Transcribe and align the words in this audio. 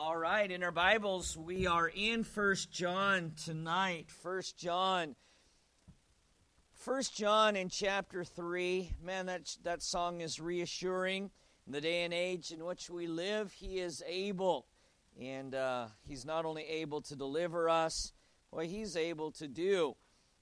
All 0.00 0.16
right, 0.16 0.48
in 0.48 0.62
our 0.62 0.70
Bibles, 0.70 1.36
we 1.36 1.66
are 1.66 1.88
in 1.88 2.22
First 2.22 2.70
John 2.70 3.32
tonight. 3.44 4.12
First 4.12 4.56
John. 4.56 5.16
First 6.72 7.16
John 7.16 7.56
in 7.56 7.68
chapter 7.68 8.22
3. 8.22 8.92
Man, 9.02 9.26
that, 9.26 9.56
that 9.64 9.82
song 9.82 10.20
is 10.20 10.38
reassuring. 10.38 11.32
In 11.66 11.72
the 11.72 11.80
day 11.80 12.04
and 12.04 12.14
age 12.14 12.52
in 12.52 12.64
which 12.64 12.88
we 12.88 13.08
live, 13.08 13.50
He 13.50 13.80
is 13.80 14.00
able. 14.06 14.68
And 15.20 15.56
uh, 15.56 15.88
He's 16.06 16.24
not 16.24 16.44
only 16.44 16.62
able 16.62 17.00
to 17.00 17.16
deliver 17.16 17.68
us, 17.68 18.12
well, 18.52 18.64
He's 18.64 18.94
able 18.94 19.32
to 19.32 19.48
do 19.48 19.96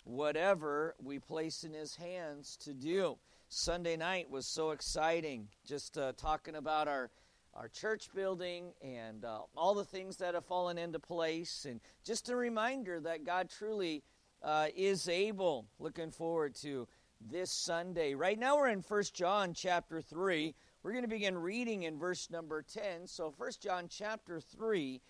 whatever 0.05 0.97
we 1.03 1.19
place 1.19 1.65
in 1.65 1.73
His 1.73 1.97
hands 1.97 2.59
to 2.59 2.75
do. 2.75 3.17
Sunday 3.49 3.97
night 3.97 4.31
was 4.31 4.47
so 4.47 4.73
exciting, 4.73 5.49
just 5.67 5.97
uh, 5.97 6.13
talking 6.19 6.57
about 6.57 6.89
our 6.89 7.11
our 7.59 7.69
church 7.69 8.09
building 8.15 8.73
and 8.83 9.25
uh, 9.25 9.39
all 9.57 9.75
the 9.75 9.85
things 9.85 10.19
that 10.19 10.35
have 10.35 10.45
fallen 10.45 10.77
into 10.77 10.99
place. 10.99 11.67
And 11.69 11.81
just 12.05 12.29
a 12.29 12.37
reminder 12.37 13.01
that 13.01 13.25
God 13.25 13.49
truly 13.49 14.03
uh, 14.43 14.67
is 14.77 15.09
able. 15.09 15.67
Looking 15.79 16.11
forward 16.11 16.55
to 16.57 16.87
this 17.21 17.51
Sunday. 17.51 18.15
Right 18.15 18.39
now 18.39 18.57
we're 18.57 18.69
in 18.69 18.83
First 18.83 19.15
John 19.15 19.55
chapter 19.55 20.03
3. 20.03 20.55
We're 20.83 20.93
going 20.93 21.05
to 21.05 21.09
begin 21.09 21.39
reading 21.39 21.85
in 21.85 21.99
verse 21.99 22.29
number 22.31 22.63
10. 22.63 23.07
So 23.07 23.31
First 23.31 23.63
John 23.63 23.89
chapter 23.89 24.39
3, 24.39 25.01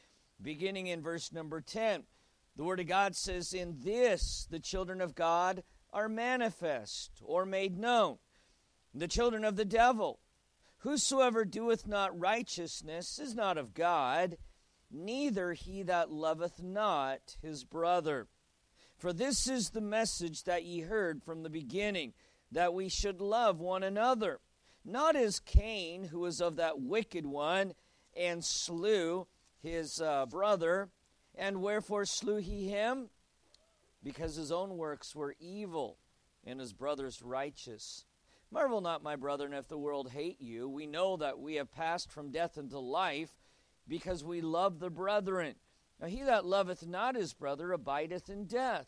beginning 0.41 0.87
in 0.87 1.03
verse 1.03 1.33
number 1.33 1.61
10. 1.61 2.05
The 2.57 2.65
Word 2.65 2.81
of 2.81 2.87
God 2.87 3.17
says, 3.17 3.53
In 3.53 3.77
this 3.81 4.47
the 4.49 4.61
children 4.61 5.01
of 5.01 5.17
God 5.17 5.65
are 5.93 6.09
manifest 6.09 7.21
or 7.25 7.45
made 7.45 7.77
known. 7.77 8.19
The 8.95 9.09
children 9.09 9.45
of 9.45 9.57
the 9.57 9.65
devil 9.65 10.21
Whosoever 10.87 11.45
doeth 11.45 11.89
not 11.89 12.17
righteousness 12.17 13.19
is 13.19 13.35
not 13.35 13.59
of 13.59 13.75
God, 13.75 14.39
neither 14.89 15.53
he 15.53 15.83
that 15.83 16.13
loveth 16.13 16.63
not 16.63 17.37
his 17.43 17.65
brother. 17.65 18.29
For 18.97 19.13
this 19.13 19.49
is 19.49 19.71
the 19.71 19.81
message 19.81 20.45
that 20.45 20.63
ye 20.63 20.83
heard 20.83 21.25
from 21.25 21.43
the 21.43 21.51
beginning, 21.51 22.13
that 22.53 22.73
we 22.73 22.89
should 22.89 23.21
love 23.21 23.59
one 23.59 23.83
another. 23.83 24.39
Not 24.85 25.17
as 25.17 25.41
Cain, 25.41 26.05
who 26.05 26.21
was 26.21 26.41
of 26.41 26.55
that 26.55 26.81
wicked 26.81 27.27
one, 27.27 27.75
and 28.17 28.45
slew 28.45 29.27
his 29.61 30.01
uh, 30.01 30.27
brother. 30.27 30.91
And 31.35 31.63
wherefore 31.63 32.05
slew 32.05 32.37
he 32.37 32.69
him? 32.69 33.09
Because 34.05 34.37
his 34.37 34.53
own 34.53 34.77
works 34.77 35.17
were 35.17 35.35
evil, 35.41 35.99
and 36.45 36.61
his 36.61 36.73
brother's 36.73 37.23
righteous. 37.23 38.05
Marvel 38.51 38.81
not, 38.81 39.03
my 39.03 39.17
brethren, 39.17 39.53
if 39.53 39.69
the 39.69 39.79
world 39.79 40.11
hate 40.11 40.41
you. 40.41 40.69
We 40.69 40.87
know 40.87 41.17
that 41.17 41.39
we 41.39 41.57
have 41.57 41.73
passed 41.73 42.11
from 42.11 42.31
death 42.31 42.57
into 42.57 42.79
life 42.79 43.33
because 43.89 44.25
we 44.25 44.41
love 44.41 44.79
the 44.79 44.91
brethren. 44.91 45.57
Now, 46.01 46.07
he 46.07 46.23
that 46.23 46.45
loveth 46.45 46.87
not 46.87 47.17
his 47.17 47.33
brother 47.33 47.73
abideth 47.73 48.29
in 48.29 48.47
death. 48.47 48.87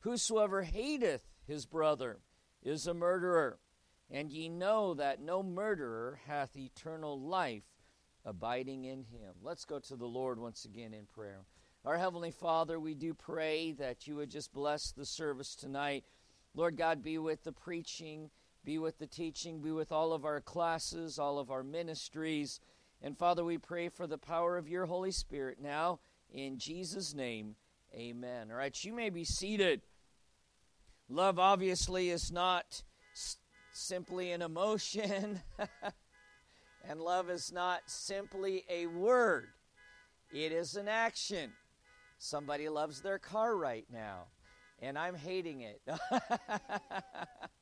Whosoever 0.00 0.62
hateth 0.62 1.28
his 1.46 1.66
brother 1.66 2.20
is 2.62 2.86
a 2.86 2.94
murderer. 2.94 3.58
And 4.10 4.32
ye 4.32 4.48
know 4.48 4.94
that 4.94 5.20
no 5.20 5.42
murderer 5.42 6.18
hath 6.26 6.56
eternal 6.56 7.20
life 7.20 7.64
abiding 8.24 8.84
in 8.84 9.04
him. 9.04 9.34
Let's 9.42 9.64
go 9.64 9.78
to 9.78 9.96
the 9.96 10.06
Lord 10.06 10.38
once 10.38 10.64
again 10.64 10.92
in 10.92 11.06
prayer. 11.06 11.40
Our 11.84 11.96
Heavenly 11.96 12.32
Father, 12.32 12.78
we 12.78 12.94
do 12.94 13.14
pray 13.14 13.72
that 13.72 14.06
you 14.06 14.16
would 14.16 14.30
just 14.30 14.52
bless 14.52 14.92
the 14.92 15.06
service 15.06 15.54
tonight. 15.54 16.04
Lord 16.54 16.76
God, 16.76 17.02
be 17.02 17.16
with 17.18 17.44
the 17.44 17.52
preaching 17.52 18.30
be 18.64 18.78
with 18.78 18.98
the 18.98 19.06
teaching, 19.06 19.60
be 19.60 19.72
with 19.72 19.92
all 19.92 20.12
of 20.12 20.24
our 20.24 20.40
classes, 20.40 21.18
all 21.18 21.38
of 21.38 21.50
our 21.50 21.62
ministries. 21.62 22.60
And 23.02 23.16
Father, 23.16 23.44
we 23.44 23.58
pray 23.58 23.88
for 23.88 24.06
the 24.06 24.18
power 24.18 24.56
of 24.58 24.68
your 24.68 24.86
Holy 24.86 25.10
Spirit 25.10 25.58
now. 25.60 26.00
In 26.32 26.58
Jesus' 26.58 27.14
name, 27.14 27.56
amen. 27.94 28.50
All 28.50 28.56
right, 28.56 28.84
you 28.84 28.92
may 28.92 29.10
be 29.10 29.24
seated. 29.24 29.80
Love 31.08 31.38
obviously 31.38 32.10
is 32.10 32.30
not 32.30 32.82
s- 33.14 33.38
simply 33.72 34.30
an 34.30 34.42
emotion, 34.42 35.40
and 36.88 37.00
love 37.00 37.30
is 37.30 37.50
not 37.52 37.80
simply 37.86 38.64
a 38.70 38.86
word, 38.86 39.48
it 40.32 40.52
is 40.52 40.76
an 40.76 40.86
action. 40.86 41.50
Somebody 42.18 42.68
loves 42.68 43.00
their 43.00 43.18
car 43.18 43.56
right 43.56 43.86
now, 43.90 44.26
and 44.80 44.98
I'm 44.98 45.14
hating 45.14 45.62
it. 45.62 45.80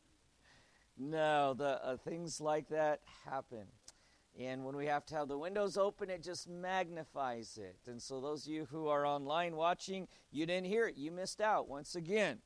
No, 0.99 1.55
the 1.55 1.85
uh, 1.85 1.97
things 1.97 2.41
like 2.41 2.69
that 2.71 3.01
happen. 3.25 3.67
And 4.39 4.65
when 4.65 4.77
we 4.77 4.87
have 4.87 5.07
to 5.07 5.15
have 5.15 5.29
the 5.29 5.39
windows 5.39 5.77
open, 5.77 6.11
it 6.11 6.23
just 6.23 6.49
magnifies 6.49 7.59
it. 7.61 7.77
And 7.87 8.01
so, 8.01 8.21
those 8.21 8.47
of 8.47 8.53
you 8.53 8.67
who 8.71 8.89
are 8.89 9.07
online 9.07 9.57
watching, 9.57 10.09
you 10.31 10.47
didn't 10.47 10.67
hear 10.67 10.87
it. 10.87 10.97
You 10.97 11.11
missed 11.11 11.41
out 11.41 11.69
once 11.69 11.95
again. 11.95 12.39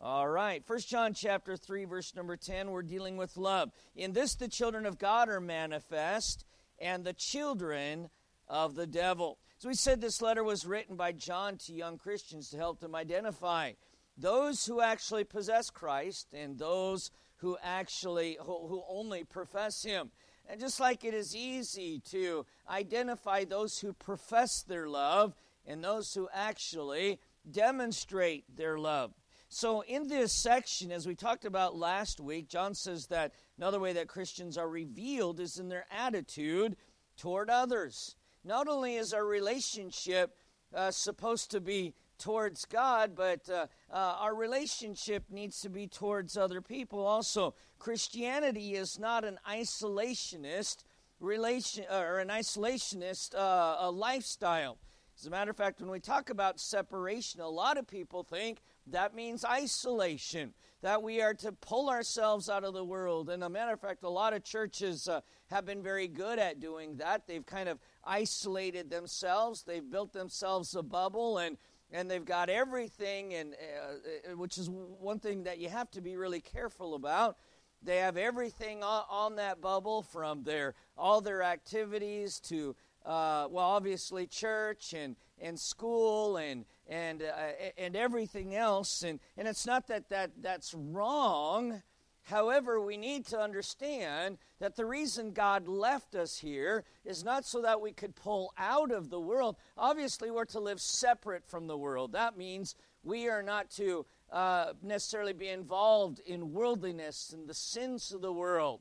All 0.00 0.28
right. 0.28 0.64
First 0.64 0.88
John 0.88 1.14
chapter 1.14 1.56
3, 1.56 1.84
verse 1.84 2.14
number 2.14 2.36
10, 2.36 2.70
we're 2.70 2.82
dealing 2.82 3.16
with 3.16 3.36
love. 3.36 3.70
In 3.94 4.12
this, 4.12 4.34
the 4.34 4.48
children 4.48 4.86
of 4.86 4.98
God 4.98 5.28
are 5.28 5.40
manifest, 5.40 6.44
and 6.80 7.04
the 7.04 7.12
children 7.12 8.10
of 8.48 8.74
the 8.74 8.86
devil. 8.86 9.38
So, 9.58 9.68
we 9.68 9.74
said 9.74 10.00
this 10.00 10.22
letter 10.22 10.44
was 10.44 10.66
written 10.66 10.96
by 10.96 11.12
John 11.12 11.58
to 11.58 11.72
young 11.72 11.98
Christians 11.98 12.50
to 12.50 12.56
help 12.56 12.80
them 12.80 12.94
identify 12.94 13.72
those 14.16 14.66
who 14.66 14.80
actually 14.80 15.24
possess 15.24 15.70
Christ 15.70 16.28
and 16.32 16.58
those 16.58 17.10
who 17.36 17.56
actually 17.62 18.38
who, 18.40 18.66
who 18.66 18.82
only 18.88 19.24
profess 19.24 19.82
him. 19.82 20.10
And 20.48 20.60
just 20.60 20.78
like 20.78 21.04
it 21.04 21.14
is 21.14 21.34
easy 21.34 22.00
to 22.10 22.46
identify 22.68 23.44
those 23.44 23.80
who 23.80 23.92
profess 23.92 24.62
their 24.62 24.88
love 24.88 25.34
and 25.66 25.82
those 25.82 26.14
who 26.14 26.28
actually 26.32 27.18
demonstrate 27.50 28.44
their 28.56 28.78
love. 28.78 29.12
So 29.48 29.82
in 29.82 30.08
this 30.08 30.32
section 30.32 30.92
as 30.92 31.06
we 31.06 31.14
talked 31.14 31.44
about 31.44 31.76
last 31.76 32.20
week 32.20 32.48
john 32.48 32.74
says 32.74 33.06
that 33.06 33.32
another 33.56 33.78
way 33.78 33.92
that 33.92 34.08
christians 34.08 34.58
are 34.58 34.68
revealed 34.68 35.38
is 35.38 35.58
in 35.58 35.68
their 35.68 35.86
attitude 35.90 36.76
toward 37.16 37.50
others. 37.50 38.16
Not 38.44 38.68
only 38.68 38.96
is 38.96 39.12
our 39.12 39.24
relationship 39.24 40.36
uh, 40.74 40.90
supposed 40.90 41.50
to 41.52 41.60
be 41.60 41.94
towards 42.18 42.64
God, 42.64 43.14
but 43.14 43.48
uh, 43.48 43.66
uh, 43.90 44.16
our 44.20 44.34
relationship 44.34 45.24
needs 45.30 45.60
to 45.60 45.68
be 45.68 45.86
towards 45.86 46.36
other 46.36 46.60
people 46.60 47.04
also. 47.04 47.54
Christianity 47.78 48.74
is 48.74 48.98
not 48.98 49.24
an 49.24 49.38
isolationist 49.48 50.84
relation 51.20 51.84
or 51.90 52.18
an 52.18 52.28
isolationist 52.28 53.34
uh, 53.34 53.90
lifestyle. 53.90 54.78
As 55.18 55.26
a 55.26 55.30
matter 55.30 55.50
of 55.50 55.56
fact, 55.56 55.80
when 55.80 55.90
we 55.90 55.98
talk 55.98 56.28
about 56.28 56.60
separation, 56.60 57.40
a 57.40 57.48
lot 57.48 57.78
of 57.78 57.86
people 57.86 58.22
think 58.22 58.58
that 58.88 59.14
means 59.14 59.46
isolation, 59.46 60.52
that 60.82 61.02
we 61.02 61.22
are 61.22 61.32
to 61.32 61.52
pull 61.52 61.88
ourselves 61.88 62.50
out 62.50 62.64
of 62.64 62.74
the 62.74 62.84
world. 62.84 63.30
And 63.30 63.42
a 63.42 63.48
matter 63.48 63.72
of 63.72 63.80
fact, 63.80 64.04
a 64.04 64.10
lot 64.10 64.34
of 64.34 64.44
churches 64.44 65.08
uh, 65.08 65.22
have 65.46 65.64
been 65.64 65.82
very 65.82 66.06
good 66.06 66.38
at 66.38 66.60
doing 66.60 66.96
that. 66.96 67.26
They've 67.26 67.46
kind 67.46 67.70
of 67.70 67.78
isolated 68.04 68.90
themselves, 68.90 69.62
they've 69.62 69.90
built 69.90 70.12
themselves 70.12 70.74
a 70.74 70.82
bubble, 70.82 71.38
and 71.38 71.56
and 71.90 72.10
they've 72.10 72.24
got 72.24 72.48
everything, 72.48 73.34
and 73.34 73.54
uh, 73.54 74.32
uh, 74.32 74.36
which 74.36 74.58
is 74.58 74.68
one 74.68 75.18
thing 75.18 75.44
that 75.44 75.58
you 75.58 75.68
have 75.68 75.90
to 75.92 76.00
be 76.00 76.16
really 76.16 76.40
careful 76.40 76.94
about. 76.94 77.36
They 77.82 77.98
have 77.98 78.16
everything 78.16 78.82
on, 78.82 79.04
on 79.08 79.36
that 79.36 79.60
bubble, 79.60 80.02
from 80.02 80.42
their 80.42 80.74
all 80.96 81.20
their 81.20 81.42
activities 81.42 82.40
to 82.40 82.74
uh, 83.06 83.46
well, 83.50 83.64
obviously 83.64 84.26
church 84.26 84.92
and 84.92 85.14
and 85.40 85.58
school 85.58 86.36
and 86.36 86.64
and 86.88 87.22
uh, 87.22 87.70
and 87.78 87.94
everything 87.94 88.54
else. 88.56 89.02
And 89.02 89.20
and 89.36 89.46
it's 89.46 89.64
not 89.64 89.86
that 89.86 90.08
that 90.08 90.32
that's 90.42 90.74
wrong. 90.74 91.82
However, 92.26 92.80
we 92.80 92.96
need 92.96 93.24
to 93.26 93.38
understand 93.38 94.38
that 94.58 94.74
the 94.74 94.84
reason 94.84 95.30
God 95.30 95.68
left 95.68 96.16
us 96.16 96.38
here 96.38 96.82
is 97.04 97.22
not 97.22 97.44
so 97.44 97.62
that 97.62 97.80
we 97.80 97.92
could 97.92 98.16
pull 98.16 98.52
out 98.58 98.90
of 98.90 99.10
the 99.10 99.20
world. 99.20 99.56
Obviously, 99.78 100.32
we're 100.32 100.44
to 100.46 100.58
live 100.58 100.80
separate 100.80 101.46
from 101.46 101.68
the 101.68 101.78
world. 101.78 102.12
That 102.12 102.36
means 102.36 102.74
we 103.04 103.28
are 103.28 103.44
not 103.44 103.70
to 103.72 104.06
uh, 104.32 104.72
necessarily 104.82 105.34
be 105.34 105.46
involved 105.46 106.18
in 106.26 106.52
worldliness 106.52 107.32
and 107.32 107.46
the 107.46 107.54
sins 107.54 108.10
of 108.12 108.22
the 108.22 108.32
world. 108.32 108.80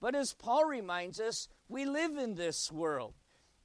But 0.00 0.14
as 0.14 0.32
Paul 0.32 0.64
reminds 0.64 1.18
us, 1.18 1.48
we 1.68 1.86
live 1.86 2.16
in 2.16 2.36
this 2.36 2.70
world 2.70 3.14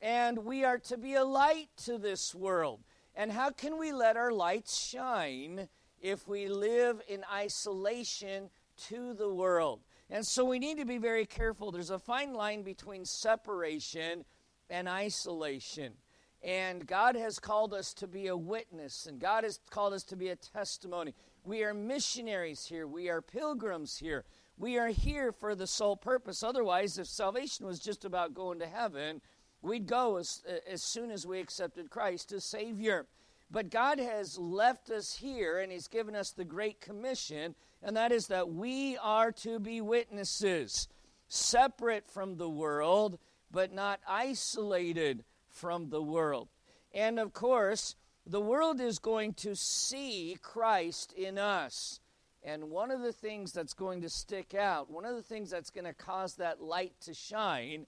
and 0.01 0.39
we 0.39 0.63
are 0.63 0.79
to 0.79 0.97
be 0.97 1.13
a 1.13 1.23
light 1.23 1.69
to 1.83 1.99
this 1.99 2.33
world. 2.33 2.79
And 3.13 3.31
how 3.31 3.51
can 3.51 3.77
we 3.77 3.91
let 3.91 4.17
our 4.17 4.31
lights 4.31 4.81
shine 4.81 5.69
if 6.01 6.27
we 6.27 6.47
live 6.47 7.01
in 7.07 7.23
isolation 7.31 8.49
to 8.87 9.13
the 9.13 9.33
world. 9.33 9.81
And 10.09 10.25
so 10.25 10.45
we 10.45 10.59
need 10.59 10.77
to 10.77 10.85
be 10.85 10.97
very 10.97 11.25
careful. 11.25 11.71
There's 11.71 11.89
a 11.89 11.99
fine 11.99 12.33
line 12.33 12.63
between 12.63 13.05
separation 13.05 14.25
and 14.69 14.87
isolation. 14.87 15.93
And 16.41 16.87
God 16.87 17.15
has 17.15 17.37
called 17.37 17.73
us 17.73 17.93
to 17.95 18.07
be 18.07 18.27
a 18.27 18.37
witness, 18.37 19.05
and 19.05 19.19
God 19.19 19.43
has 19.43 19.59
called 19.69 19.93
us 19.93 20.03
to 20.05 20.15
be 20.15 20.29
a 20.29 20.35
testimony. 20.35 21.13
We 21.43 21.63
are 21.63 21.73
missionaries 21.73 22.65
here, 22.65 22.87
we 22.87 23.09
are 23.09 23.21
pilgrims 23.21 23.97
here. 23.97 24.25
We 24.57 24.77
are 24.77 24.89
here 24.89 25.31
for 25.31 25.55
the 25.55 25.67
sole 25.67 25.95
purpose. 25.95 26.43
Otherwise, 26.43 26.97
if 26.97 27.07
salvation 27.07 27.65
was 27.65 27.79
just 27.79 28.03
about 28.03 28.33
going 28.33 28.59
to 28.59 28.67
heaven, 28.67 29.21
We'd 29.61 29.87
go 29.87 30.17
as, 30.17 30.43
as 30.69 30.83
soon 30.83 31.11
as 31.11 31.25
we 31.25 31.39
accepted 31.39 31.89
Christ 31.89 32.31
as 32.31 32.45
Savior. 32.45 33.07
But 33.51 33.71
God 33.71 33.99
has 33.99 34.37
left 34.37 34.91
us 34.91 35.15
here 35.15 35.59
and 35.59 35.71
He's 35.71 35.87
given 35.87 36.15
us 36.15 36.31
the 36.31 36.45
Great 36.45 36.81
Commission, 36.81 37.55
and 37.81 37.97
that 37.97 38.11
is 38.11 38.27
that 38.27 38.49
we 38.49 38.97
are 38.97 39.31
to 39.31 39.59
be 39.59 39.81
witnesses, 39.81 40.87
separate 41.27 42.07
from 42.07 42.37
the 42.37 42.49
world, 42.49 43.17
but 43.51 43.73
not 43.73 43.99
isolated 44.07 45.23
from 45.47 45.89
the 45.89 46.01
world. 46.01 46.49
And 46.93 47.19
of 47.19 47.33
course, 47.33 47.95
the 48.25 48.41
world 48.41 48.79
is 48.79 48.99
going 48.99 49.33
to 49.35 49.55
see 49.55 50.37
Christ 50.41 51.11
in 51.13 51.37
us. 51.37 51.99
And 52.43 52.69
one 52.69 52.91
of 52.91 53.01
the 53.01 53.11
things 53.11 53.51
that's 53.51 53.73
going 53.73 54.01
to 54.01 54.09
stick 54.09 54.53
out, 54.53 54.91
one 54.91 55.05
of 55.05 55.15
the 55.15 55.23
things 55.23 55.49
that's 55.49 55.71
going 55.71 55.85
to 55.85 55.93
cause 55.93 56.35
that 56.35 56.61
light 56.61 56.93
to 57.01 57.13
shine 57.13 57.85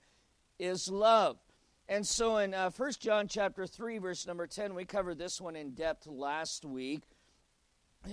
is 0.60 0.90
love. 0.90 1.38
And 1.92 2.08
so 2.08 2.38
in 2.38 2.54
uh, 2.54 2.70
1 2.70 2.92
John 3.02 3.28
chapter 3.28 3.68
3 3.68 3.98
verse 3.98 4.26
number 4.26 4.48
10, 4.48 4.76
we 4.76 4.86
covered 4.86 5.18
this 5.18 5.42
one 5.42 5.58
in 5.58 5.72
depth 5.72 6.08
last 6.08 6.64
week. 6.64 7.04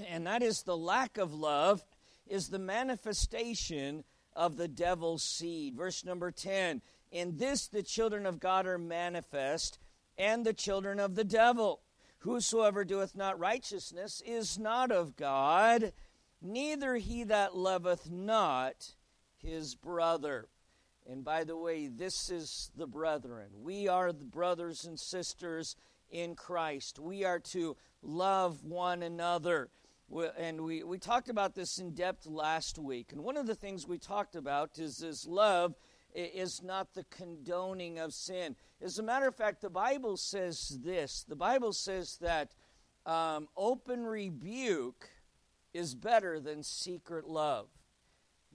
And 0.08 0.26
that 0.26 0.42
is 0.42 0.62
the 0.62 0.76
lack 0.76 1.16
of 1.16 1.32
love 1.32 1.84
is 2.26 2.48
the 2.48 2.58
manifestation 2.58 4.02
of 4.34 4.56
the 4.56 4.66
devil's 4.66 5.22
seed. 5.22 5.76
Verse 5.76 6.04
number 6.04 6.32
10, 6.32 6.82
in 7.12 7.36
this 7.36 7.68
the 7.68 7.84
children 7.84 8.26
of 8.26 8.40
God 8.40 8.66
are 8.66 8.78
manifest 8.78 9.78
and 10.18 10.44
the 10.44 10.52
children 10.52 10.98
of 10.98 11.14
the 11.14 11.22
devil. 11.22 11.82
Whosoever 12.22 12.84
doeth 12.84 13.14
not 13.14 13.38
righteousness 13.38 14.20
is 14.26 14.58
not 14.58 14.90
of 14.90 15.14
God, 15.14 15.92
neither 16.42 16.96
he 16.96 17.22
that 17.22 17.56
loveth 17.56 18.10
not 18.10 18.96
his 19.36 19.76
brother. 19.76 20.48
And 21.10 21.24
by 21.24 21.44
the 21.44 21.56
way, 21.56 21.88
this 21.88 22.30
is 22.30 22.70
the 22.76 22.86
brethren. 22.86 23.48
We 23.62 23.88
are 23.88 24.12
the 24.12 24.26
brothers 24.26 24.84
and 24.84 25.00
sisters 25.00 25.74
in 26.10 26.34
Christ. 26.34 26.98
We 26.98 27.24
are 27.24 27.40
to 27.52 27.76
love 28.02 28.62
one 28.62 29.02
another. 29.02 29.70
And 30.36 30.62
we, 30.62 30.82
we 30.82 30.98
talked 30.98 31.30
about 31.30 31.54
this 31.54 31.78
in 31.78 31.94
depth 31.94 32.26
last 32.26 32.78
week. 32.78 33.12
And 33.12 33.22
one 33.24 33.38
of 33.38 33.46
the 33.46 33.54
things 33.54 33.88
we 33.88 33.98
talked 33.98 34.36
about 34.36 34.78
is 34.78 34.98
this 34.98 35.26
love 35.26 35.74
is 36.14 36.62
not 36.62 36.92
the 36.92 37.04
condoning 37.04 37.98
of 37.98 38.12
sin. 38.12 38.54
As 38.82 38.98
a 38.98 39.02
matter 39.02 39.28
of 39.28 39.34
fact, 39.34 39.62
the 39.62 39.70
Bible 39.70 40.16
says 40.16 40.78
this 40.82 41.24
the 41.28 41.36
Bible 41.36 41.72
says 41.72 42.18
that 42.20 42.54
um, 43.06 43.48
open 43.56 44.04
rebuke 44.04 45.08
is 45.72 45.94
better 45.94 46.40
than 46.40 46.62
secret 46.62 47.26
love. 47.26 47.68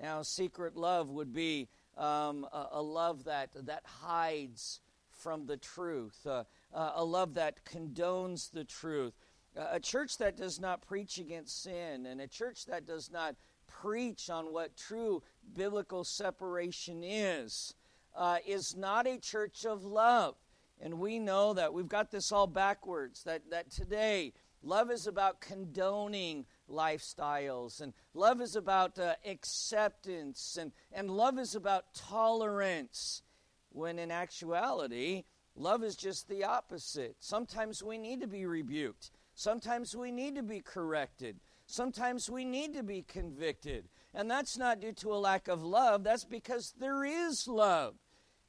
Now, 0.01 0.23
secret 0.23 0.75
love 0.75 1.09
would 1.09 1.33
be 1.33 1.69
um, 1.97 2.45
a, 2.51 2.67
a, 2.73 2.81
love 2.81 3.25
that, 3.25 3.49
that 3.65 3.83
hides 3.85 4.79
from 5.11 5.45
the 5.45 5.57
truth, 5.57 6.25
uh, 6.25 6.43
uh, 6.73 6.91
a 6.95 7.03
love 7.03 7.35
that 7.35 7.63
condones 7.65 8.51
the 8.51 8.63
truth. 8.63 9.13
Uh, 9.55 9.67
a 9.71 9.79
church 9.79 10.17
that 10.17 10.35
does 10.35 10.59
not 10.59 10.81
preach 10.81 11.19
against 11.19 11.63
sin, 11.63 12.05
and 12.05 12.19
a 12.19 12.27
church 12.27 12.65
that 12.65 12.87
does 12.87 13.11
not 13.11 13.35
preach 13.67 14.29
on 14.29 14.51
what 14.51 14.75
true 14.75 15.21
biblical 15.55 16.03
separation 16.03 17.03
is, 17.03 17.75
uh, 18.15 18.37
is 18.45 18.75
not 18.75 19.07
a 19.07 19.17
church 19.17 19.65
of 19.65 19.83
love. 19.83 20.35
And 20.81 20.99
we 20.99 21.19
know 21.19 21.53
that 21.53 21.73
we've 21.73 21.87
got 21.87 22.11
this 22.11 22.31
all 22.31 22.47
backwards, 22.47 23.23
that, 23.23 23.49
that 23.51 23.69
today 23.69 24.33
love 24.63 24.91
is 24.91 25.07
about 25.07 25.39
condoning 25.39 26.45
lifestyles, 26.69 27.81
and 27.81 27.93
love 28.13 28.41
is 28.41 28.55
about 28.55 28.97
uh, 28.97 29.15
acceptance, 29.25 30.57
and, 30.59 30.71
and 30.91 31.09
love 31.09 31.37
is 31.37 31.55
about 31.55 31.93
tolerance, 31.93 33.21
when 33.69 33.99
in 33.99 34.11
actuality, 34.11 35.23
love 35.55 35.83
is 35.83 35.95
just 35.95 36.29
the 36.29 36.43
opposite. 36.43 37.15
Sometimes 37.19 37.83
we 37.83 37.97
need 37.97 38.21
to 38.21 38.27
be 38.27 38.45
rebuked, 38.45 39.11
sometimes 39.35 39.95
we 39.95 40.11
need 40.11 40.35
to 40.35 40.43
be 40.43 40.61
corrected, 40.61 41.39
sometimes 41.65 42.29
we 42.29 42.45
need 42.45 42.73
to 42.73 42.83
be 42.83 43.01
convicted. 43.01 43.89
And 44.13 44.29
that's 44.29 44.57
not 44.57 44.79
due 44.79 44.93
to 44.93 45.13
a 45.13 45.15
lack 45.15 45.47
of 45.47 45.63
love, 45.63 46.03
that's 46.03 46.25
because 46.25 46.73
there 46.79 47.03
is 47.03 47.47
love. 47.47 47.95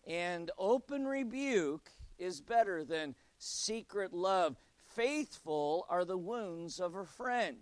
And 0.07 0.51
open 0.59 1.07
rebuke 1.07 1.91
is 2.19 2.41
better 2.41 2.85
than 2.85 3.15
secret 3.39 4.13
love. 4.13 4.57
Faithful 4.95 5.87
are 5.89 6.05
the 6.05 6.19
wounds 6.19 6.79
of 6.79 6.95
a 6.95 7.05
friend. 7.05 7.57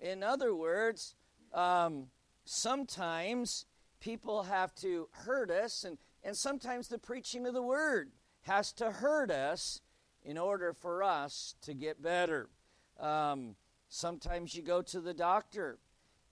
In 0.00 0.22
other 0.22 0.54
words, 0.54 1.14
um, 1.52 2.06
sometimes 2.44 3.66
people 4.00 4.44
have 4.44 4.74
to 4.76 5.08
hurt 5.12 5.50
us, 5.50 5.84
and, 5.84 5.98
and 6.22 6.36
sometimes 6.36 6.88
the 6.88 6.98
preaching 6.98 7.46
of 7.46 7.54
the 7.54 7.62
word 7.62 8.10
has 8.42 8.72
to 8.72 8.90
hurt 8.90 9.30
us 9.30 9.80
in 10.24 10.38
order 10.38 10.72
for 10.72 11.02
us 11.02 11.54
to 11.62 11.74
get 11.74 12.02
better. 12.02 12.48
Um, 13.00 13.56
sometimes 13.88 14.54
you 14.54 14.62
go 14.62 14.82
to 14.82 15.00
the 15.00 15.14
doctor, 15.14 15.78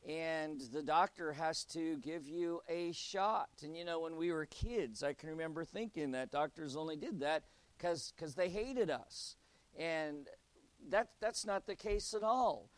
and 0.09 0.61
the 0.73 0.83
doctor 0.83 1.33
has 1.33 1.65
to 1.65 1.97
give 1.99 2.29
you 2.29 2.61
a 2.69 2.93
shot. 2.93 3.49
And 3.63 3.77
you 3.77 3.85
know, 3.85 4.01
when 4.01 4.17
we 4.17 4.33
were 4.33 4.47
kids, 4.47 5.03
I 5.03 5.13
can 5.13 5.29
remember 5.31 5.65
thinking 5.65 6.13
that 6.13 6.31
doctors 6.31 6.77
only 6.77 6.97
did 6.97 7.21
that 7.21 7.45
because 7.77 8.13
they 8.37 8.49
hated 8.49 8.91
us. 8.91 9.37
And 9.77 10.29
that, 10.89 11.09
that's 11.21 11.45
not 11.45 11.67
the 11.67 11.75
case 11.75 12.15
at 12.15 12.23
all. 12.23 12.71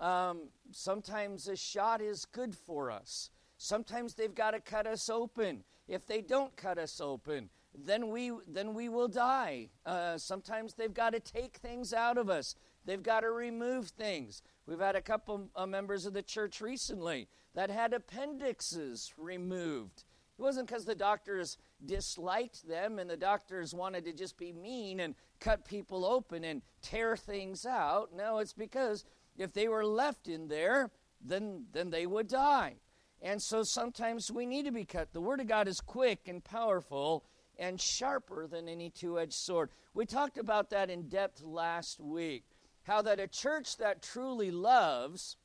Um, 0.00 0.48
sometimes 0.72 1.48
a 1.48 1.56
shot 1.56 2.00
is 2.00 2.24
good 2.24 2.54
for 2.54 2.90
us. 2.90 3.30
Sometimes 3.56 4.14
they've 4.14 4.34
got 4.34 4.50
to 4.50 4.60
cut 4.60 4.86
us 4.86 5.08
open. 5.08 5.64
If 5.86 6.06
they 6.06 6.20
don't 6.20 6.56
cut 6.56 6.78
us 6.78 7.00
open, 7.00 7.50
then 7.76 8.10
we 8.10 8.32
then 8.46 8.74
we 8.74 8.88
will 8.88 9.08
die. 9.08 9.70
Uh, 9.84 10.18
sometimes 10.18 10.74
they've 10.74 10.94
got 10.94 11.10
to 11.10 11.20
take 11.20 11.58
things 11.58 11.92
out 11.92 12.18
of 12.18 12.30
us. 12.30 12.54
They've 12.84 13.02
got 13.02 13.20
to 13.20 13.30
remove 13.30 13.88
things. 13.88 14.42
We've 14.66 14.80
had 14.80 14.96
a 14.96 15.02
couple 15.02 15.48
of 15.54 15.68
members 15.68 16.06
of 16.06 16.12
the 16.12 16.22
church 16.22 16.60
recently 16.60 17.28
that 17.54 17.70
had 17.70 17.92
appendixes 17.92 19.14
removed. 19.16 20.04
It 20.38 20.42
wasn't 20.42 20.66
because 20.66 20.84
the 20.84 20.94
doctors 20.94 21.56
disliked 21.84 22.66
them 22.68 22.98
and 22.98 23.08
the 23.08 23.16
doctors 23.16 23.72
wanted 23.72 24.04
to 24.04 24.12
just 24.12 24.36
be 24.36 24.52
mean 24.52 25.00
and 25.00 25.14
cut 25.38 25.64
people 25.64 26.04
open 26.04 26.44
and 26.44 26.62
tear 26.82 27.16
things 27.16 27.64
out. 27.64 28.10
No, 28.14 28.38
it's 28.38 28.52
because 28.52 29.04
if 29.36 29.52
they 29.52 29.68
were 29.68 29.84
left 29.84 30.28
in 30.28 30.48
there, 30.48 30.90
then, 31.20 31.66
then 31.72 31.90
they 31.90 32.06
would 32.06 32.28
die. 32.28 32.76
And 33.22 33.40
so 33.40 33.62
sometimes 33.62 34.30
we 34.30 34.46
need 34.46 34.66
to 34.66 34.72
be 34.72 34.84
cut. 34.84 35.12
The 35.12 35.20
Word 35.20 35.40
of 35.40 35.46
God 35.46 35.66
is 35.66 35.80
quick 35.80 36.28
and 36.28 36.44
powerful 36.44 37.24
and 37.58 37.80
sharper 37.80 38.46
than 38.46 38.68
any 38.68 38.90
two 38.90 39.18
edged 39.18 39.32
sword. 39.32 39.70
We 39.94 40.06
talked 40.06 40.38
about 40.38 40.70
that 40.70 40.90
in 40.90 41.08
depth 41.08 41.42
last 41.42 42.00
week. 42.00 42.44
How 42.82 43.00
that 43.02 43.20
a 43.20 43.26
church 43.26 43.78
that 43.78 44.02
truly 44.02 44.50
loves 44.50 45.36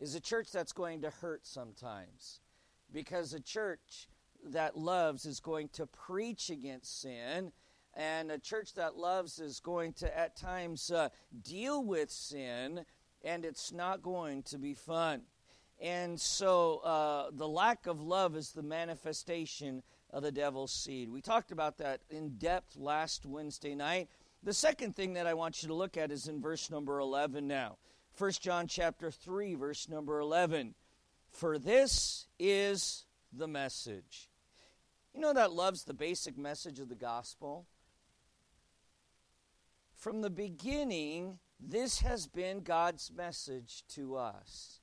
is 0.00 0.14
a 0.14 0.20
church 0.20 0.50
that's 0.50 0.72
going 0.72 1.02
to 1.02 1.10
hurt 1.10 1.46
sometimes. 1.46 2.40
Because 2.92 3.34
a 3.34 3.40
church 3.40 4.08
that 4.44 4.78
loves 4.78 5.26
is 5.26 5.40
going 5.40 5.68
to 5.74 5.86
preach 5.86 6.48
against 6.48 7.02
sin 7.02 7.52
and 7.98 8.30
a 8.30 8.38
church 8.38 8.74
that 8.74 8.96
loves 8.96 9.40
is 9.40 9.58
going 9.58 9.92
to, 9.94 10.16
at 10.16 10.36
times, 10.36 10.92
uh, 10.92 11.08
deal 11.42 11.84
with 11.84 12.12
sin, 12.12 12.84
and 13.24 13.44
it's 13.44 13.72
not 13.72 14.02
going 14.02 14.44
to 14.44 14.56
be 14.56 14.72
fun. 14.72 15.22
And 15.80 16.20
so 16.20 16.78
uh, 16.78 17.30
the 17.32 17.48
lack 17.48 17.88
of 17.88 18.00
love 18.00 18.36
is 18.36 18.52
the 18.52 18.62
manifestation 18.62 19.82
of 20.10 20.22
the 20.22 20.30
devil's 20.30 20.72
seed. 20.72 21.10
We 21.10 21.20
talked 21.20 21.50
about 21.50 21.78
that 21.78 22.00
in 22.08 22.36
depth 22.38 22.76
last 22.76 23.26
Wednesday 23.26 23.74
night. 23.74 24.08
The 24.44 24.54
second 24.54 24.94
thing 24.94 25.14
that 25.14 25.26
I 25.26 25.34
want 25.34 25.62
you 25.62 25.68
to 25.68 25.74
look 25.74 25.96
at 25.96 26.12
is 26.12 26.28
in 26.28 26.40
verse 26.40 26.70
number 26.70 27.00
11 27.00 27.48
now. 27.48 27.78
1 28.16 28.30
John 28.40 28.68
chapter 28.68 29.10
3 29.10 29.56
verse 29.56 29.88
number 29.88 30.20
11. 30.20 30.74
For 31.30 31.58
this 31.58 32.26
is 32.38 33.06
the 33.32 33.48
message. 33.48 34.30
You 35.12 35.20
know 35.20 35.32
that 35.32 35.52
love's 35.52 35.82
the 35.82 35.94
basic 35.94 36.38
message 36.38 36.78
of 36.78 36.88
the 36.88 36.94
gospel? 36.94 37.66
From 40.08 40.22
the 40.22 40.30
beginning, 40.30 41.38
this 41.60 42.00
has 42.00 42.26
been 42.26 42.60
God's 42.60 43.12
message 43.14 43.84
to 43.88 44.16
us. 44.16 44.80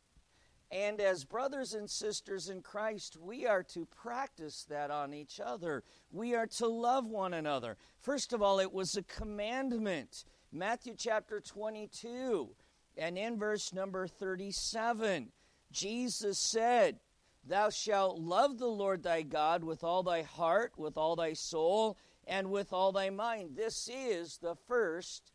And 0.70 1.02
as 1.02 1.26
brothers 1.26 1.74
and 1.74 1.90
sisters 1.90 2.48
in 2.48 2.62
Christ, 2.62 3.18
we 3.20 3.48
are 3.48 3.64
to 3.64 3.88
practice 3.88 4.68
that 4.70 4.92
on 4.92 5.16
each 5.16 5.40
other. 5.44 5.84
We 6.12 6.36
are 6.36 6.46
to 6.58 6.68
love 6.68 7.08
one 7.08 7.34
another. 7.34 7.76
First 8.00 8.34
of 8.34 8.44
all, 8.44 8.60
it 8.60 8.72
was 8.72 8.98
a 8.98 9.02
commandment. 9.02 10.26
Matthew 10.52 10.94
chapter 10.96 11.40
22, 11.40 12.52
and 12.96 13.18
in 13.18 13.40
verse 13.40 13.74
number 13.74 14.06
37, 14.06 15.32
Jesus 15.72 16.38
said, 16.38 17.00
Thou 17.44 17.72
shalt 17.72 18.20
love 18.20 18.60
the 18.60 18.68
Lord 18.68 19.02
thy 19.02 19.24
God 19.24 19.64
with 19.64 19.84
all 19.84 20.04
thy 20.04 20.22
heart, 20.22 20.74
with 20.78 20.98
all 20.98 21.16
thy 21.16 21.34
soul, 21.34 21.98
and 22.28 22.52
with 22.52 22.74
all 22.74 22.92
thy 22.92 23.10
mind. 23.10 23.56
This 23.56 23.90
is 23.94 24.38
the 24.38 24.56
first 24.68 25.32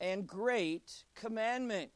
and 0.00 0.26
great 0.26 1.04
commandment. 1.14 1.90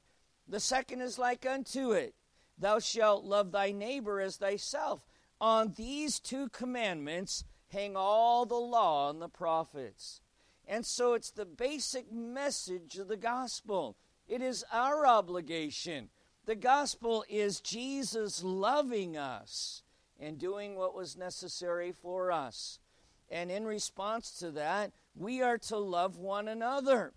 The 0.49 0.61
second 0.61 1.01
is 1.01 1.19
like 1.19 1.45
unto 1.45 1.93
it 1.93 2.15
Thou 2.59 2.79
shalt 2.79 3.25
love 3.25 3.53
thy 3.53 3.73
neighbor 3.73 4.21
as 4.21 4.37
thyself. 4.37 5.07
On 5.41 5.75
these 5.77 6.19
two 6.19 6.49
commandments 6.49 7.45
hang 7.69 7.97
all 7.97 8.47
the 8.47 8.55
law 8.55 9.11
and 9.11 9.21
the 9.21 9.29
prophets. 9.29 10.21
And 10.67 10.87
so 10.87 11.15
it's 11.15 11.31
the 11.31 11.45
basic 11.45 12.11
message 12.11 12.99
of 12.99 13.09
the 13.09 13.17
gospel. 13.17 13.97
It 14.27 14.41
is 14.41 14.65
our 14.73 15.07
obligation. 15.07 16.09
The 16.47 16.57
gospel 16.57 17.25
is 17.29 17.61
Jesus 17.61 18.43
loving 18.43 19.17
us 19.17 19.83
and 20.19 20.39
doing 20.39 20.77
what 20.77 20.95
was 20.95 21.17
necessary 21.17 21.93
for 21.93 22.33
us. 22.33 22.79
And 23.31 23.51
in 23.51 23.65
response 23.65 24.31
to 24.39 24.53
that, 24.53 24.93
we 25.15 25.43
are 25.43 25.59
to 25.59 25.79
love 25.79 26.17
one 26.17 26.49
another. 26.49 27.13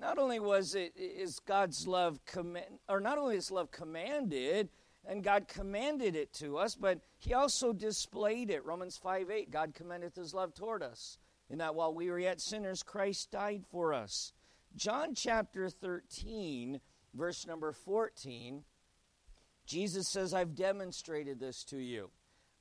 Not 0.00 0.18
only 0.18 0.40
was 0.40 0.74
it 0.74 0.92
is 0.96 1.40
God's 1.40 1.86
love 1.86 2.24
command, 2.24 2.78
or 2.88 3.00
not 3.00 3.18
only 3.18 3.36
is 3.36 3.50
love 3.50 3.70
commanded, 3.70 4.70
and 5.04 5.22
God 5.22 5.48
commanded 5.48 6.16
it 6.16 6.32
to 6.34 6.56
us, 6.56 6.74
but 6.74 7.00
He 7.18 7.34
also 7.34 7.72
displayed 7.72 8.50
it. 8.50 8.64
Romans 8.64 8.96
5 8.96 9.30
8, 9.30 9.50
God 9.50 9.74
commendeth 9.74 10.16
His 10.16 10.32
love 10.32 10.54
toward 10.54 10.82
us, 10.82 11.18
in 11.50 11.58
that 11.58 11.74
while 11.74 11.92
we 11.92 12.10
were 12.10 12.18
yet 12.18 12.40
sinners, 12.40 12.82
Christ 12.82 13.30
died 13.30 13.64
for 13.70 13.92
us. 13.92 14.32
John 14.76 15.14
chapter 15.14 15.68
13, 15.68 16.80
verse 17.12 17.46
number 17.46 17.72
14, 17.72 18.62
Jesus 19.66 20.08
says, 20.08 20.32
I've 20.32 20.54
demonstrated 20.54 21.40
this 21.40 21.64
to 21.64 21.76
you. 21.76 22.10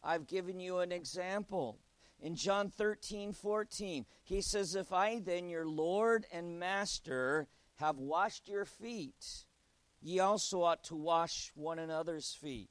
I've 0.03 0.27
given 0.27 0.59
you 0.59 0.79
an 0.79 0.91
example. 0.91 1.77
In 2.21 2.35
John 2.35 2.69
13, 2.69 3.33
14, 3.33 4.05
he 4.23 4.41
says, 4.41 4.75
If 4.75 4.91
I 4.91 5.19
then, 5.19 5.49
your 5.49 5.65
Lord 5.65 6.25
and 6.33 6.59
Master, 6.59 7.47
have 7.75 7.97
washed 7.97 8.49
your 8.49 8.65
feet, 8.65 9.45
ye 10.01 10.19
also 10.19 10.63
ought 10.63 10.83
to 10.85 10.95
wash 10.95 11.51
one 11.55 11.79
another's 11.79 12.33
feet. 12.33 12.69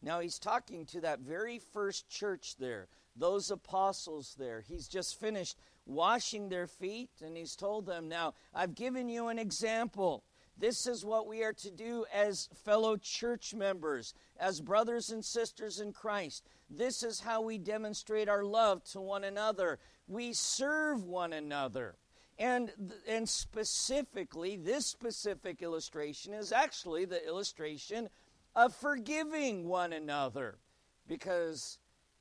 Now 0.00 0.20
he's 0.20 0.38
talking 0.38 0.86
to 0.86 1.02
that 1.02 1.20
very 1.20 1.58
first 1.58 2.08
church 2.08 2.56
there, 2.58 2.88
those 3.14 3.50
apostles 3.50 4.34
there. 4.38 4.62
He's 4.66 4.88
just 4.88 5.20
finished 5.20 5.58
washing 5.84 6.48
their 6.48 6.66
feet, 6.66 7.10
and 7.22 7.36
he's 7.36 7.56
told 7.56 7.84
them, 7.84 8.08
Now, 8.08 8.34
I've 8.54 8.74
given 8.74 9.08
you 9.08 9.28
an 9.28 9.38
example. 9.38 10.24
This 10.58 10.86
is 10.86 11.04
what 11.04 11.28
we 11.28 11.44
are 11.44 11.52
to 11.54 11.70
do 11.70 12.04
as 12.12 12.48
fellow 12.64 12.96
church 12.96 13.54
members, 13.54 14.12
as 14.40 14.60
brothers 14.60 15.10
and 15.10 15.24
sisters 15.24 15.78
in 15.78 15.92
Christ. 15.92 16.44
This 16.68 17.02
is 17.02 17.20
how 17.20 17.42
we 17.42 17.58
demonstrate 17.58 18.28
our 18.28 18.44
love 18.44 18.82
to 18.90 19.00
one 19.00 19.24
another. 19.24 19.78
We 20.08 20.32
serve 20.32 21.04
one 21.04 21.32
another. 21.32 21.96
And, 22.38 22.72
and 23.06 23.28
specifically, 23.28 24.56
this 24.56 24.86
specific 24.86 25.62
illustration 25.62 26.34
is 26.34 26.52
actually 26.52 27.04
the 27.04 27.24
illustration 27.26 28.08
of 28.54 28.74
forgiving 28.74 29.66
one 29.66 29.92
another, 29.92 30.58
because 31.06 31.78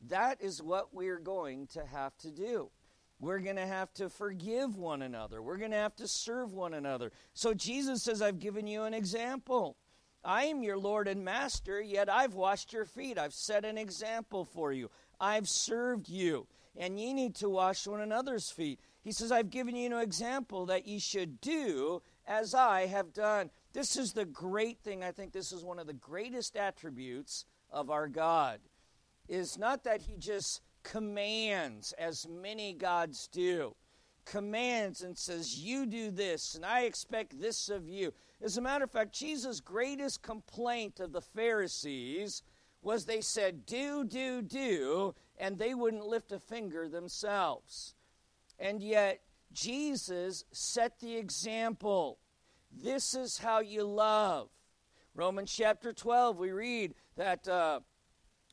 that 0.07 0.41
is 0.41 0.61
what 0.61 0.93
we're 0.93 1.19
going 1.19 1.67
to 1.67 1.85
have 1.85 2.17
to 2.19 2.31
do. 2.31 2.69
We're 3.19 3.39
going 3.39 3.55
to 3.55 3.65
have 3.65 3.91
to 3.95 4.09
forgive 4.09 4.77
one 4.77 5.01
another. 5.01 5.41
We're 5.41 5.57
going 5.57 5.71
to 5.71 5.77
have 5.77 5.95
to 5.95 6.07
serve 6.07 6.53
one 6.53 6.73
another. 6.73 7.11
So 7.33 7.53
Jesus 7.53 8.03
says, 8.03 8.21
I've 8.21 8.39
given 8.39 8.67
you 8.67 8.83
an 8.83 8.93
example. 8.93 9.75
I 10.23 10.45
am 10.45 10.61
your 10.61 10.77
Lord 10.77 11.07
and 11.07 11.23
Master, 11.23 11.81
yet 11.81 12.09
I've 12.09 12.33
washed 12.33 12.73
your 12.73 12.85
feet. 12.85 13.17
I've 13.17 13.33
set 13.33 13.65
an 13.65 13.77
example 13.77 14.45
for 14.45 14.71
you. 14.71 14.89
I've 15.19 15.47
served 15.47 16.09
you, 16.09 16.47
and 16.75 16.99
ye 16.99 17.13
need 17.13 17.35
to 17.35 17.49
wash 17.49 17.87
one 17.87 18.01
another's 18.01 18.51
feet. 18.51 18.79
He 19.01 19.11
says, 19.11 19.31
I've 19.31 19.49
given 19.49 19.75
you 19.75 19.87
an 19.87 20.01
example 20.01 20.65
that 20.67 20.87
ye 20.87 20.99
should 20.99 21.39
do 21.39 22.01
as 22.27 22.53
I 22.53 22.87
have 22.87 23.13
done. 23.13 23.49
This 23.73 23.95
is 23.95 24.13
the 24.13 24.25
great 24.25 24.79
thing. 24.79 25.03
I 25.03 25.11
think 25.11 25.31
this 25.31 25.51
is 25.51 25.63
one 25.63 25.79
of 25.79 25.87
the 25.87 25.93
greatest 25.93 26.57
attributes 26.57 27.45
of 27.71 27.89
our 27.89 28.07
God. 28.07 28.59
Is 29.29 29.57
not 29.57 29.85
that 29.85 30.01
he 30.01 30.17
just 30.17 30.61
commands, 30.87 31.93
as 31.97 32.27
many 32.27 32.73
gods 32.73 33.27
do. 33.27 33.75
Commands 34.25 35.03
and 35.03 35.17
says, 35.17 35.57
You 35.57 35.85
do 35.85 36.11
this, 36.11 36.55
and 36.55 36.65
I 36.65 36.81
expect 36.81 37.39
this 37.39 37.69
of 37.69 37.87
you. 37.87 38.13
As 38.41 38.57
a 38.57 38.61
matter 38.61 38.85
of 38.85 38.91
fact, 38.91 39.13
Jesus' 39.13 39.59
greatest 39.59 40.21
complaint 40.21 40.99
of 40.99 41.11
the 41.11 41.21
Pharisees 41.21 42.43
was 42.81 43.05
they 43.05 43.21
said, 43.21 43.65
Do, 43.65 44.05
do, 44.05 44.41
do, 44.41 45.13
and 45.37 45.57
they 45.57 45.73
wouldn't 45.73 46.05
lift 46.05 46.31
a 46.31 46.39
finger 46.39 46.87
themselves. 46.87 47.95
And 48.59 48.81
yet, 48.81 49.21
Jesus 49.53 50.45
set 50.51 50.99
the 50.99 51.15
example. 51.15 52.19
This 52.71 53.13
is 53.13 53.37
how 53.37 53.59
you 53.59 53.83
love. 53.83 54.49
Romans 55.15 55.51
chapter 55.51 55.93
12, 55.93 56.37
we 56.37 56.51
read 56.51 56.95
that. 57.15 57.47
Uh, 57.47 57.81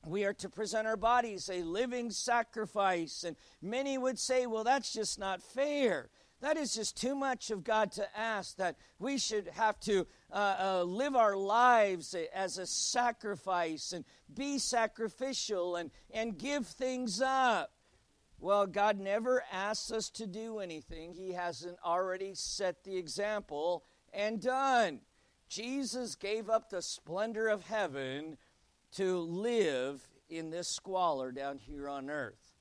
we 0.06 0.24
are 0.24 0.32
to 0.34 0.48
present 0.48 0.86
our 0.86 0.96
bodies 0.96 1.48
a 1.48 1.62
living 1.62 2.10
sacrifice. 2.10 3.24
And 3.24 3.36
many 3.62 3.98
would 3.98 4.18
say, 4.18 4.46
well, 4.46 4.64
that's 4.64 4.92
just 4.92 5.18
not 5.18 5.42
fair. 5.42 6.08
That 6.40 6.56
is 6.56 6.74
just 6.74 7.00
too 7.00 7.14
much 7.14 7.50
of 7.50 7.64
God 7.64 7.92
to 7.92 8.06
ask 8.18 8.56
that 8.56 8.76
we 8.98 9.16
should 9.16 9.48
have 9.48 9.80
to 9.80 10.06
uh, 10.30 10.56
uh, 10.58 10.82
live 10.82 11.16
our 11.16 11.36
lives 11.36 12.14
as 12.34 12.58
a 12.58 12.66
sacrifice 12.66 13.92
and 13.92 14.04
be 14.34 14.58
sacrificial 14.58 15.76
and, 15.76 15.90
and 16.12 16.36
give 16.36 16.66
things 16.66 17.22
up. 17.22 17.70
Well, 18.38 18.66
God 18.66 19.00
never 19.00 19.42
asks 19.50 19.90
us 19.90 20.10
to 20.10 20.26
do 20.26 20.58
anything 20.58 21.14
He 21.14 21.32
hasn't 21.32 21.78
already 21.82 22.34
set 22.34 22.84
the 22.84 22.98
example 22.98 23.84
and 24.12 24.38
done. 24.38 25.00
Jesus 25.48 26.14
gave 26.14 26.50
up 26.50 26.68
the 26.68 26.82
splendor 26.82 27.48
of 27.48 27.64
heaven 27.64 28.36
to 28.94 29.18
live 29.18 30.06
in 30.28 30.50
this 30.50 30.68
squalor 30.68 31.32
down 31.32 31.58
here 31.58 31.88
on 31.88 32.10
earth. 32.10 32.54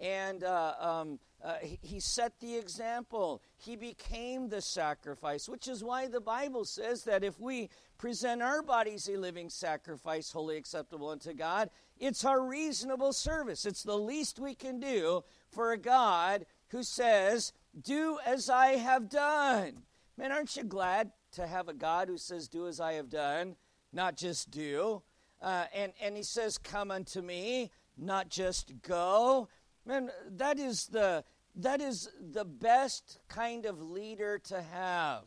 And 0.00 0.42
uh, 0.42 0.74
um, 0.80 1.18
uh, 1.42 1.56
he 1.60 2.00
set 2.00 2.40
the 2.40 2.56
example. 2.56 3.42
He 3.56 3.76
became 3.76 4.48
the 4.48 4.60
sacrifice, 4.60 5.48
which 5.48 5.68
is 5.68 5.84
why 5.84 6.08
the 6.08 6.20
Bible 6.20 6.64
says 6.64 7.04
that 7.04 7.22
if 7.22 7.38
we 7.38 7.68
present 7.96 8.42
our 8.42 8.62
bodies 8.62 9.08
a 9.08 9.16
living 9.16 9.50
sacrifice, 9.50 10.32
wholly 10.32 10.56
acceptable 10.56 11.10
unto 11.10 11.32
God, 11.32 11.70
it's 11.98 12.24
our 12.24 12.44
reasonable 12.44 13.12
service. 13.12 13.66
It's 13.66 13.82
the 13.82 13.96
least 13.96 14.40
we 14.40 14.54
can 14.54 14.80
do 14.80 15.22
for 15.50 15.72
a 15.72 15.78
God 15.78 16.46
who 16.68 16.82
says, 16.82 17.52
Do 17.80 18.18
as 18.26 18.50
I 18.50 18.76
have 18.76 19.08
done. 19.08 19.82
Man, 20.16 20.32
aren't 20.32 20.56
you 20.56 20.64
glad 20.64 21.12
to 21.32 21.46
have 21.46 21.68
a 21.68 21.74
God 21.74 22.08
who 22.08 22.18
says, 22.18 22.48
Do 22.48 22.66
as 22.66 22.80
I 22.80 22.94
have 22.94 23.10
done, 23.10 23.54
not 23.92 24.16
just 24.16 24.50
do? 24.50 25.02
Uh, 25.44 25.66
and, 25.74 25.92
and 26.00 26.16
he 26.16 26.22
says, 26.22 26.56
Come 26.56 26.90
unto 26.90 27.20
me, 27.20 27.70
not 27.98 28.30
just 28.30 28.72
go. 28.80 29.48
Man, 29.84 30.10
that 30.36 30.58
is 30.58 30.86
the 30.86 31.22
that 31.56 31.82
is 31.82 32.08
the 32.18 32.46
best 32.46 33.20
kind 33.28 33.66
of 33.66 33.80
leader 33.82 34.38
to 34.38 34.62
have. 34.62 35.24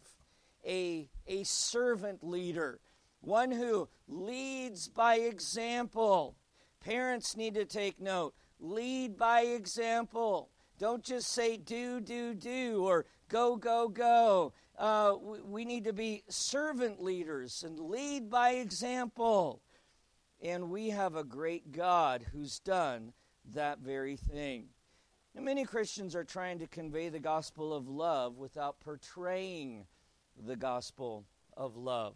A, 0.68 1.08
a 1.28 1.44
servant 1.44 2.24
leader, 2.24 2.82
one 3.22 3.52
who 3.52 3.88
leads 4.08 4.90
by 4.90 5.18
example. 5.18 6.36
Parents 6.84 7.38
need 7.38 7.54
to 7.54 7.64
take 7.64 8.02
note. 8.02 8.34
Lead 8.60 9.18
by 9.18 9.42
example. 9.42 10.50
Don't 10.80 11.04
just 11.04 11.32
say 11.32 11.58
do, 11.58 12.02
do, 12.02 12.34
do, 12.34 12.84
or 12.84 13.06
go, 13.30 13.56
go, 13.56 13.88
go. 13.88 14.52
Uh, 14.78 15.14
we, 15.22 15.42
we 15.42 15.66
need 15.66 15.86
to 15.86 15.94
be 15.94 16.24
servant 16.28 17.02
leaders 17.02 17.64
and 17.64 17.80
lead 17.80 18.30
by 18.30 18.54
example. 18.54 19.62
And 20.42 20.70
we 20.70 20.90
have 20.90 21.16
a 21.16 21.24
great 21.24 21.72
God 21.72 22.26
who's 22.32 22.60
done 22.60 23.14
that 23.54 23.80
very 23.80 24.16
thing. 24.16 24.68
And 25.36 25.46
many 25.46 25.66
Christians 25.66 26.16
are 26.16 26.24
trying 26.24 26.60
to 26.60 26.68
convey 26.68 27.10
the 27.10 27.20
gospel 27.20 27.74
of 27.74 27.88
love 27.88 28.38
without 28.38 28.80
portraying 28.80 29.86
the 30.46 30.56
gospel 30.56 31.26
of 31.56 31.76
love. 31.76 32.16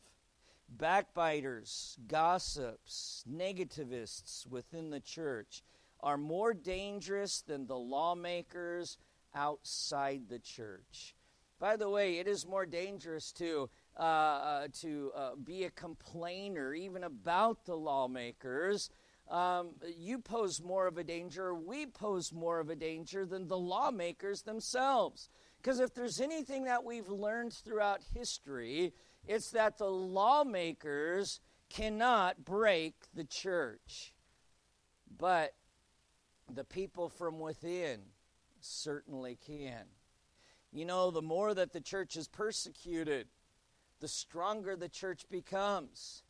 Backbiters, 0.70 1.98
gossips, 2.08 3.24
negativists 3.30 4.48
within 4.48 4.90
the 4.90 5.00
church 5.00 5.64
are 6.00 6.18
more 6.18 6.54
dangerous 6.54 7.42
than 7.42 7.68
the 7.68 7.78
lawmakers 7.78 8.98
outside 9.36 10.30
the 10.30 10.40
church. 10.40 11.16
By 11.60 11.76
the 11.76 11.90
way, 11.90 12.18
it 12.18 12.28
is 12.28 12.48
more 12.48 12.66
dangerous 12.66 13.32
to 13.34 13.70
uh, 14.02 14.04
uh, 14.04 14.68
to 14.82 15.12
uh, 15.16 15.30
be 15.36 15.66
a 15.66 15.70
complainer, 15.70 16.74
even 16.74 17.04
about 17.04 17.66
the 17.66 17.76
lawmakers, 17.76 18.90
um, 19.30 19.76
you 19.96 20.18
pose 20.18 20.60
more 20.60 20.88
of 20.88 20.98
a 20.98 21.04
danger, 21.04 21.54
we 21.54 21.86
pose 21.86 22.34
more 22.34 22.60
of 22.60 22.72
a 22.72 22.76
danger 22.76 23.28
than 23.28 23.48
the 23.48 23.60
lawmakers 23.60 24.42
themselves. 24.42 25.30
Because 25.62 25.80
if 25.80 25.94
there's 25.94 26.20
anything 26.20 26.64
that 26.64 26.84
we've 26.84 27.10
learned 27.10 27.54
throughout 27.54 28.02
history, 28.16 28.92
it's 29.28 29.52
that 29.52 29.78
the 29.78 29.92
lawmakers 29.92 31.40
cannot 31.70 32.44
break 32.44 32.96
the 33.14 33.24
church. 33.24 34.16
But 35.16 35.54
the 36.52 36.64
people 36.64 37.08
from 37.08 37.40
within 37.40 38.00
certainly 38.62 39.38
can. 39.46 39.86
You 40.74 40.86
know, 40.86 41.12
the 41.12 41.22
more 41.22 41.54
that 41.54 41.72
the 41.72 41.82
church 41.82 42.16
is 42.16 42.28
persecuted, 42.28 43.28
the 44.02 44.08
stronger 44.08 44.76
the 44.76 44.90
church 44.90 45.24
becomes. 45.30 46.24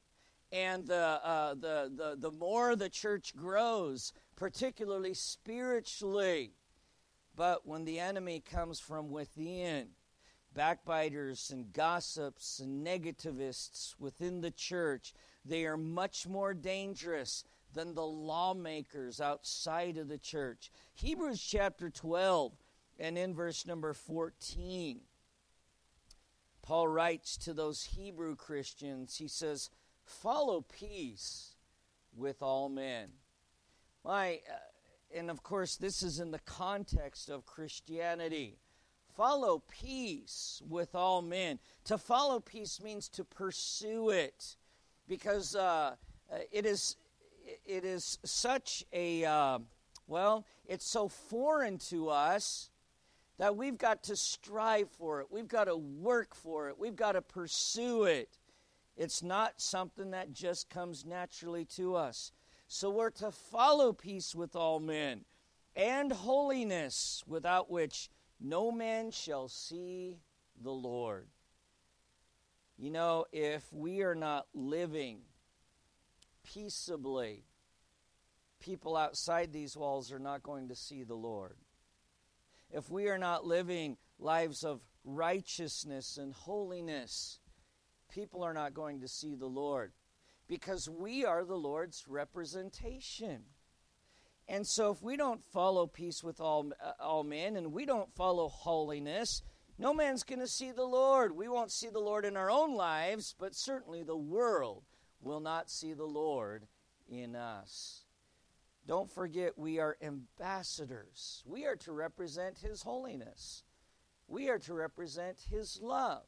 And 0.51 0.85
the, 0.85 1.19
uh, 1.23 1.53
the, 1.55 1.91
the, 1.95 2.15
the 2.19 2.31
more 2.31 2.75
the 2.75 2.89
church 2.89 3.33
grows, 3.35 4.13
particularly 4.35 5.13
spiritually. 5.13 6.51
But 7.35 7.65
when 7.65 7.85
the 7.85 7.99
enemy 7.99 8.41
comes 8.41 8.79
from 8.79 9.09
within, 9.09 9.87
backbiters 10.53 11.49
and 11.51 11.71
gossips 11.71 12.59
and 12.59 12.85
negativists 12.85 13.95
within 13.97 14.41
the 14.41 14.51
church, 14.51 15.13
they 15.45 15.65
are 15.65 15.77
much 15.77 16.27
more 16.27 16.53
dangerous 16.53 17.45
than 17.73 17.95
the 17.95 18.05
lawmakers 18.05 19.21
outside 19.21 19.97
of 19.97 20.09
the 20.09 20.17
church. 20.17 20.69
Hebrews 20.93 21.41
chapter 21.41 21.89
12 21.89 22.51
and 22.99 23.17
in 23.17 23.33
verse 23.33 23.65
number 23.65 23.93
14, 23.93 24.99
Paul 26.61 26.87
writes 26.87 27.37
to 27.37 27.53
those 27.53 27.83
Hebrew 27.83 28.35
Christians, 28.35 29.17
he 29.17 29.27
says, 29.27 29.69
Follow 30.05 30.61
peace 30.61 31.55
with 32.15 32.41
all 32.41 32.69
men. 32.69 33.09
My, 34.03 34.39
uh, 34.49 35.17
and 35.17 35.29
of 35.29 35.43
course, 35.43 35.75
this 35.75 36.03
is 36.03 36.19
in 36.19 36.31
the 36.31 36.39
context 36.39 37.29
of 37.29 37.45
Christianity. 37.45 38.57
Follow 39.15 39.61
peace 39.69 40.61
with 40.67 40.95
all 40.95 41.21
men. 41.21 41.59
To 41.85 41.97
follow 41.97 42.39
peace 42.39 42.81
means 42.81 43.09
to 43.09 43.23
pursue 43.23 44.09
it, 44.09 44.55
because 45.07 45.55
uh, 45.55 45.95
uh 46.31 46.37
it 46.51 46.65
is 46.65 46.95
it 47.65 47.83
is 47.83 48.19
such 48.23 48.85
a 48.93 49.25
uh, 49.25 49.59
well, 50.07 50.45
it's 50.65 50.87
so 50.87 51.07
foreign 51.07 51.77
to 51.77 52.09
us 52.09 52.70
that 53.41 53.57
we've 53.57 53.79
got 53.79 54.03
to 54.03 54.15
strive 54.15 54.87
for 54.91 55.19
it. 55.19 55.25
We've 55.31 55.47
got 55.47 55.63
to 55.63 55.75
work 55.75 56.35
for 56.35 56.69
it. 56.69 56.77
We've 56.77 56.95
got 56.95 57.13
to 57.13 57.23
pursue 57.23 58.03
it. 58.03 58.37
It's 58.95 59.23
not 59.23 59.59
something 59.59 60.11
that 60.11 60.31
just 60.31 60.69
comes 60.69 61.07
naturally 61.07 61.65
to 61.75 61.95
us. 61.95 62.33
So 62.67 62.91
we're 62.91 63.09
to 63.09 63.31
follow 63.31 63.93
peace 63.93 64.35
with 64.35 64.55
all 64.55 64.79
men 64.79 65.25
and 65.75 66.11
holiness, 66.11 67.23
without 67.25 67.71
which 67.71 68.11
no 68.39 68.71
man 68.71 69.09
shall 69.09 69.47
see 69.47 70.19
the 70.61 70.69
Lord. 70.69 71.25
You 72.77 72.91
know, 72.91 73.25
if 73.31 73.73
we 73.73 74.03
are 74.03 74.13
not 74.13 74.45
living 74.53 75.21
peaceably, 76.43 77.45
people 78.59 78.95
outside 78.95 79.51
these 79.51 79.75
walls 79.75 80.11
are 80.11 80.19
not 80.19 80.43
going 80.43 80.67
to 80.67 80.75
see 80.75 81.01
the 81.01 81.15
Lord. 81.15 81.55
If 82.73 82.89
we 82.89 83.07
are 83.07 83.17
not 83.17 83.45
living 83.45 83.97
lives 84.17 84.63
of 84.63 84.81
righteousness 85.03 86.17
and 86.17 86.33
holiness, 86.33 87.39
people 88.09 88.43
are 88.43 88.53
not 88.53 88.73
going 88.73 89.01
to 89.01 89.07
see 89.07 89.35
the 89.35 89.47
Lord 89.47 89.91
because 90.47 90.89
we 90.89 91.25
are 91.25 91.43
the 91.43 91.57
Lord's 91.57 92.05
representation. 92.07 93.43
And 94.47 94.67
so, 94.67 94.91
if 94.91 95.01
we 95.01 95.15
don't 95.15 95.45
follow 95.45 95.87
peace 95.87 96.23
with 96.23 96.41
all, 96.41 96.71
uh, 96.83 96.91
all 96.99 97.23
men 97.23 97.55
and 97.55 97.71
we 97.71 97.85
don't 97.85 98.13
follow 98.15 98.49
holiness, 98.49 99.43
no 99.77 99.93
man's 99.93 100.23
going 100.23 100.39
to 100.39 100.47
see 100.47 100.71
the 100.71 100.83
Lord. 100.83 101.35
We 101.35 101.47
won't 101.47 101.71
see 101.71 101.89
the 101.89 101.99
Lord 101.99 102.25
in 102.25 102.35
our 102.35 102.51
own 102.51 102.75
lives, 102.75 103.33
but 103.39 103.55
certainly 103.55 104.03
the 104.03 104.17
world 104.17 104.83
will 105.21 105.39
not 105.39 105.69
see 105.69 105.93
the 105.93 106.05
Lord 106.05 106.67
in 107.07 107.35
us. 107.35 108.03
Don't 108.87 109.11
forget, 109.11 109.57
we 109.57 109.79
are 109.79 109.97
ambassadors. 110.01 111.43
We 111.45 111.65
are 111.65 111.75
to 111.77 111.91
represent 111.91 112.59
His 112.59 112.83
holiness, 112.83 113.63
we 114.27 114.49
are 114.49 114.59
to 114.59 114.73
represent 114.73 115.39
His 115.49 115.79
love. 115.81 116.23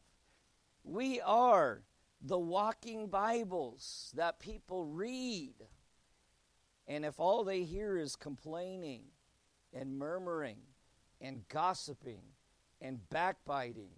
We 0.84 1.22
are 1.22 1.84
the 2.22 2.40
walking 2.40 3.08
Bibles 3.08 4.12
that 4.16 4.40
people 4.40 4.86
read. 4.86 5.56
And 6.88 7.06
if 7.06 7.20
all 7.20 7.44
they 7.44 7.64
hear 7.64 7.98
is 7.98 8.16
complaining 8.16 9.04
and 9.74 9.98
murmuring 9.98 10.58
and 11.22 11.48
gossiping 11.48 12.24
and 12.82 13.00
backbiting 13.10 13.92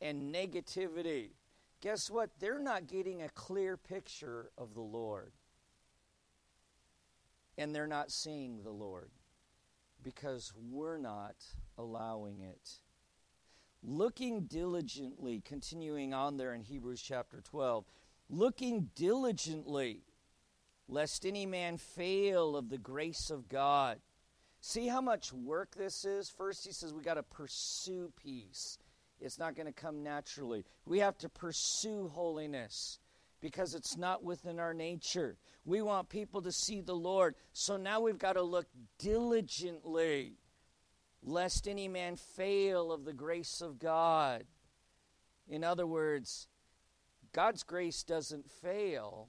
and 0.00 0.34
negativity, 0.34 1.30
guess 1.80 2.10
what? 2.10 2.30
They're 2.40 2.58
not 2.58 2.88
getting 2.88 3.22
a 3.22 3.28
clear 3.28 3.76
picture 3.76 4.50
of 4.58 4.74
the 4.74 4.80
Lord. 4.80 5.32
And 7.58 7.74
they're 7.74 7.86
not 7.86 8.10
seeing 8.10 8.62
the 8.62 8.70
Lord 8.70 9.10
because 10.02 10.52
we're 10.56 10.98
not 10.98 11.36
allowing 11.78 12.40
it 12.40 12.80
looking 13.82 14.42
diligently, 14.42 15.42
continuing 15.44 16.14
on 16.14 16.36
there 16.36 16.54
in 16.54 16.62
Hebrews 16.62 17.02
chapter 17.02 17.40
12, 17.40 17.84
looking 18.30 18.90
diligently, 18.94 20.04
lest 20.88 21.26
any 21.26 21.46
man 21.46 21.78
fail 21.78 22.56
of 22.56 22.68
the 22.68 22.78
grace 22.78 23.30
of 23.30 23.48
God. 23.48 23.98
See 24.60 24.86
how 24.86 25.00
much 25.00 25.32
work 25.32 25.74
this 25.74 26.04
is? 26.04 26.30
First, 26.30 26.64
he 26.64 26.72
says 26.72 26.94
we 26.94 27.02
got 27.02 27.14
to 27.14 27.22
pursue 27.22 28.12
peace. 28.22 28.78
It's 29.20 29.38
not 29.38 29.56
going 29.56 29.66
to 29.66 29.72
come 29.72 30.02
naturally. 30.02 30.64
We 30.86 31.00
have 31.00 31.18
to 31.18 31.28
pursue 31.28 32.08
holiness 32.08 32.98
because 33.42 33.74
it's 33.74 33.98
not 33.98 34.22
within 34.22 34.58
our 34.58 34.72
nature. 34.72 35.36
We 35.64 35.82
want 35.82 36.08
people 36.08 36.40
to 36.42 36.52
see 36.52 36.80
the 36.80 36.94
Lord. 36.94 37.34
So 37.52 37.76
now 37.76 38.00
we've 38.00 38.18
got 38.18 38.34
to 38.34 38.42
look 38.42 38.66
diligently 38.98 40.38
lest 41.22 41.68
any 41.68 41.88
man 41.88 42.16
fail 42.16 42.90
of 42.90 43.04
the 43.04 43.12
grace 43.12 43.60
of 43.60 43.78
God. 43.78 44.44
In 45.48 45.64
other 45.64 45.86
words, 45.86 46.48
God's 47.32 47.64
grace 47.64 48.02
doesn't 48.04 48.50
fail, 48.50 49.28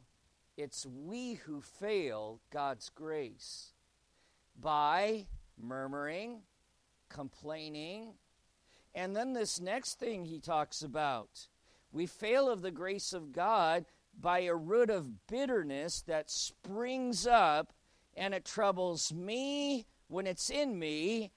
it's 0.57 0.85
we 0.85 1.33
who 1.33 1.61
fail 1.61 2.39
God's 2.51 2.89
grace 2.89 3.73
by 4.59 5.25
murmuring, 5.59 6.41
complaining, 7.09 8.13
and 8.93 9.15
then 9.15 9.33
this 9.33 9.59
next 9.59 9.99
thing 9.99 10.25
he 10.25 10.39
talks 10.39 10.83
about 10.83 11.47
we 11.93 12.07
fail 12.07 12.49
of 12.49 12.61
the 12.61 12.71
grace 12.71 13.13
of 13.13 13.31
God 13.31 13.85
by 14.19 14.39
a 14.39 14.55
root 14.55 14.89
of 14.89 15.27
bitterness 15.27 16.01
that 16.07 16.29
springs 16.29 17.27
up 17.27 17.73
and 18.15 18.33
it 18.33 18.45
troubles 18.45 19.13
me 19.13 19.85
when 20.07 20.27
it's 20.27 20.49
in 20.49 20.77
me 20.77 21.31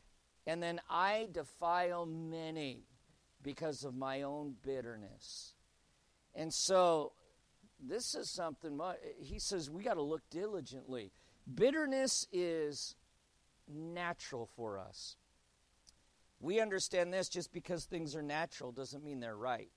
and 0.47 0.63
then 0.63 0.81
I 0.89 1.29
defile 1.33 2.07
many 2.07 2.85
because 3.43 3.85
of 3.85 3.95
my 3.95 4.23
own 4.23 4.55
bitterness. 4.63 5.55
And 6.35 6.53
so 6.53 7.13
this 7.81 8.15
is 8.15 8.31
something 8.31 8.81
he 9.19 9.39
says 9.39 9.71
we 9.71 9.83
got 9.83 9.95
to 9.95 10.03
look 10.03 10.23
diligently. 10.31 11.13
Bitterness 11.53 12.27
is 12.33 12.95
natural 13.69 14.49
for 14.57 14.79
us. 14.79 15.17
We 16.39 16.61
understand 16.61 17.13
this 17.13 17.29
just 17.29 17.53
because 17.53 17.85
things 17.85 18.15
are 18.15 18.23
natural 18.23 18.71
doesn't 18.71 19.03
mean 19.03 19.21
they're 19.21 19.37
right. 19.37 19.71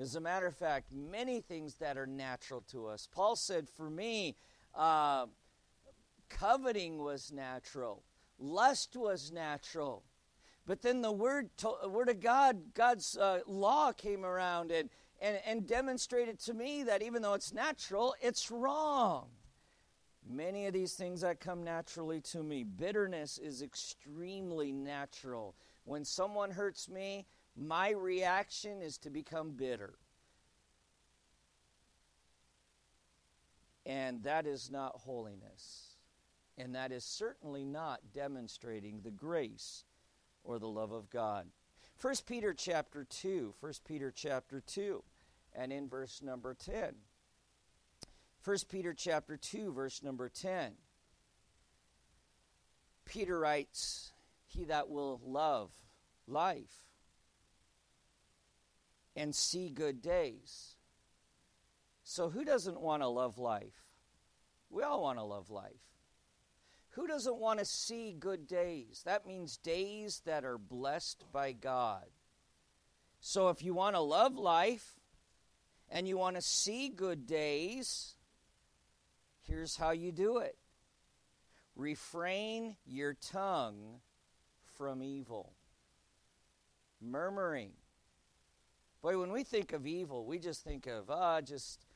As 0.00 0.16
a 0.16 0.20
matter 0.20 0.46
of 0.46 0.56
fact, 0.56 0.92
many 0.92 1.42
things 1.42 1.74
that 1.74 1.98
are 1.98 2.06
natural 2.06 2.62
to 2.70 2.86
us. 2.86 3.06
Paul 3.12 3.36
said, 3.36 3.68
for 3.68 3.90
me, 3.90 4.34
uh, 4.74 5.26
coveting 6.30 6.98
was 6.98 7.30
natural. 7.30 8.02
Lust 8.38 8.96
was 8.96 9.30
natural. 9.30 10.02
But 10.66 10.80
then 10.80 11.02
the 11.02 11.12
word, 11.12 11.50
to, 11.58 11.74
word 11.86 12.08
of 12.08 12.20
God, 12.20 12.72
God's 12.72 13.18
uh, 13.18 13.40
law 13.46 13.92
came 13.92 14.24
around 14.24 14.70
and, 14.70 14.88
and, 15.20 15.38
and 15.44 15.66
demonstrated 15.66 16.38
to 16.40 16.54
me 16.54 16.82
that 16.84 17.02
even 17.02 17.20
though 17.20 17.34
it's 17.34 17.52
natural, 17.52 18.14
it's 18.22 18.50
wrong. 18.50 19.26
Many 20.26 20.66
of 20.66 20.72
these 20.72 20.94
things 20.94 21.20
that 21.20 21.40
come 21.40 21.62
naturally 21.62 22.20
to 22.22 22.42
me, 22.42 22.62
bitterness 22.62 23.36
is 23.36 23.60
extremely 23.60 24.72
natural. 24.72 25.56
When 25.84 26.04
someone 26.04 26.52
hurts 26.52 26.88
me, 26.88 27.26
my 27.56 27.90
reaction 27.90 28.82
is 28.82 28.98
to 28.98 29.10
become 29.10 29.52
bitter. 29.52 29.94
And 33.86 34.22
that 34.24 34.46
is 34.46 34.70
not 34.70 34.92
holiness 34.96 35.90
and 36.60 36.74
that 36.74 36.92
is 36.92 37.04
certainly 37.04 37.64
not 37.64 38.00
demonstrating 38.14 39.00
the 39.00 39.10
grace 39.10 39.84
or 40.44 40.58
the 40.58 40.68
love 40.68 40.92
of 40.92 41.08
God. 41.10 41.46
1 42.00 42.14
Peter 42.26 42.52
chapter 42.52 43.04
2, 43.04 43.54
1 43.60 43.72
Peter 43.86 44.12
chapter 44.14 44.60
2, 44.60 45.02
and 45.54 45.72
in 45.72 45.88
verse 45.88 46.20
number 46.22 46.54
10. 46.54 46.94
1 48.44 48.56
Peter 48.70 48.94
chapter 48.94 49.36
2, 49.36 49.72
verse 49.72 50.02
number 50.02 50.28
10. 50.28 50.72
Peter 53.06 53.38
writes, 53.38 54.12
He 54.46 54.64
that 54.64 54.88
will 54.88 55.20
love 55.24 55.70
life 56.26 56.89
and 59.20 59.34
see 59.34 59.68
good 59.68 60.00
days. 60.00 60.76
So, 62.04 62.30
who 62.30 62.42
doesn't 62.42 62.80
want 62.80 63.02
to 63.02 63.08
love 63.08 63.36
life? 63.38 63.84
We 64.70 64.82
all 64.82 65.02
want 65.02 65.18
to 65.18 65.24
love 65.24 65.50
life. 65.50 65.82
Who 66.94 67.06
doesn't 67.06 67.36
want 67.36 67.58
to 67.58 67.66
see 67.66 68.16
good 68.18 68.46
days? 68.46 69.02
That 69.04 69.26
means 69.26 69.58
days 69.58 70.22
that 70.24 70.44
are 70.44 70.56
blessed 70.56 71.24
by 71.32 71.52
God. 71.52 72.06
So 73.20 73.50
if 73.50 73.62
you 73.62 73.74
want 73.74 73.94
to 73.94 74.00
love 74.00 74.36
life 74.36 74.98
and 75.90 76.08
you 76.08 76.16
want 76.16 76.36
to 76.36 76.42
see 76.42 76.88
good 76.88 77.26
days, 77.26 78.14
here's 79.42 79.76
how 79.76 79.90
you 79.90 80.12
do 80.12 80.38
it 80.38 80.56
refrain 81.76 82.76
your 82.86 83.14
tongue 83.14 84.00
from 84.76 85.02
evil. 85.02 85.52
Murmuring. 87.00 87.72
Boy, 89.02 89.18
when 89.18 89.32
we 89.32 89.44
think 89.44 89.72
of 89.72 89.86
evil, 89.86 90.26
we 90.26 90.38
just 90.38 90.62
think 90.62 90.86
of, 90.86 91.08
ah, 91.08 91.36
uh, 91.36 91.40
just 91.40 91.86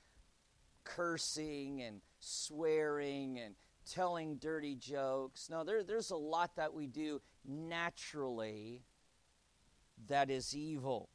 cursing 0.85 1.83
and 1.83 2.01
swearing 2.21 3.39
and 3.39 3.55
telling 3.91 4.37
dirty 4.37 4.75
jokes. 4.75 5.51
No, 5.51 5.65
there, 5.65 5.83
there's 5.83 6.11
a 6.11 6.17
lot 6.17 6.57
that 6.57 6.73
we 6.73 6.87
do 6.87 7.21
naturally 7.45 8.83
that 10.09 10.31
is 10.31 10.55
evil. 10.57 11.11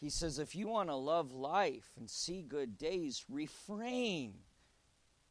He 0.00 0.10
says, 0.10 0.38
if 0.38 0.54
you 0.54 0.68
want 0.68 0.88
to 0.88 0.94
love 0.94 1.32
life 1.32 1.90
and 1.96 2.08
see 2.08 2.42
good 2.42 2.78
days, 2.78 3.24
refrain. 3.28 4.34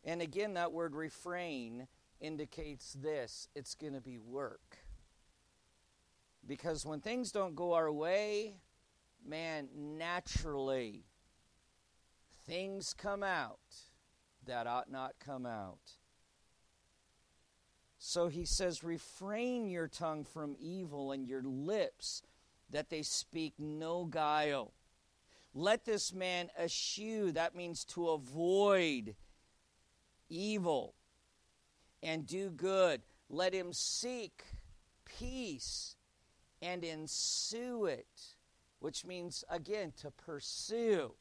And 0.03 0.21
again, 0.21 0.55
that 0.55 0.71
word 0.71 0.95
refrain 0.95 1.87
indicates 2.19 2.93
this 2.93 3.47
it's 3.55 3.75
going 3.75 3.93
to 3.93 4.01
be 4.01 4.17
work. 4.17 4.77
Because 6.47 6.85
when 6.85 6.99
things 7.01 7.31
don't 7.31 7.55
go 7.55 7.73
our 7.73 7.91
way, 7.91 8.55
man, 9.25 9.67
naturally, 9.75 11.05
things 12.45 12.93
come 12.93 13.23
out 13.23 13.59
that 14.45 14.67
ought 14.67 14.91
not 14.91 15.15
come 15.19 15.45
out. 15.45 15.79
So 17.97 18.27
he 18.27 18.45
says, 18.45 18.83
refrain 18.83 19.67
your 19.67 19.87
tongue 19.87 20.23
from 20.23 20.55
evil 20.59 21.11
and 21.11 21.27
your 21.27 21.41
lips 21.41 22.21
that 22.69 22.89
they 22.89 23.01
speak 23.01 23.53
no 23.57 24.05
guile. 24.05 24.73
Let 25.55 25.85
this 25.85 26.13
man 26.13 26.49
eschew, 26.61 27.31
that 27.31 27.55
means 27.55 27.83
to 27.85 28.09
avoid 28.09 29.15
evil 30.29 30.93
and 32.03 32.27
do 32.27 32.51
good. 32.51 33.01
Let 33.29 33.53
him 33.53 33.73
seek 33.73 34.43
peace 35.05 35.95
and 36.65 36.83
ensue 36.83 37.85
it, 37.85 38.07
which 38.79 39.05
means, 39.05 39.43
again, 39.49 39.93
to 40.01 40.11
pursue, 40.11 41.13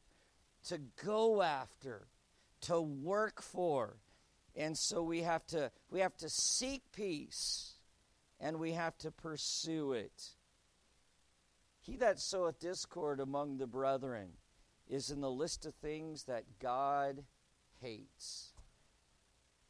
to 0.68 0.78
go 1.04 1.42
after, 1.42 2.06
to 2.62 2.80
work 2.80 3.42
for. 3.42 3.96
And 4.56 4.76
so 4.76 5.02
we 5.02 5.22
have 5.22 5.46
to 5.48 5.70
we 5.90 6.00
have 6.00 6.16
to 6.18 6.28
seek 6.28 6.82
peace 6.92 7.74
and 8.40 8.58
we 8.58 8.72
have 8.72 8.96
to 8.98 9.10
pursue 9.10 9.92
it. 9.92 10.30
He 11.80 11.96
that 11.96 12.18
soweth 12.18 12.60
discord 12.60 13.20
among 13.20 13.58
the 13.58 13.66
brethren 13.66 14.28
is 14.88 15.10
in 15.10 15.20
the 15.20 15.30
list 15.30 15.66
of 15.66 15.74
things 15.74 16.24
that 16.24 16.44
God 16.58 17.24
hates. 17.80 18.52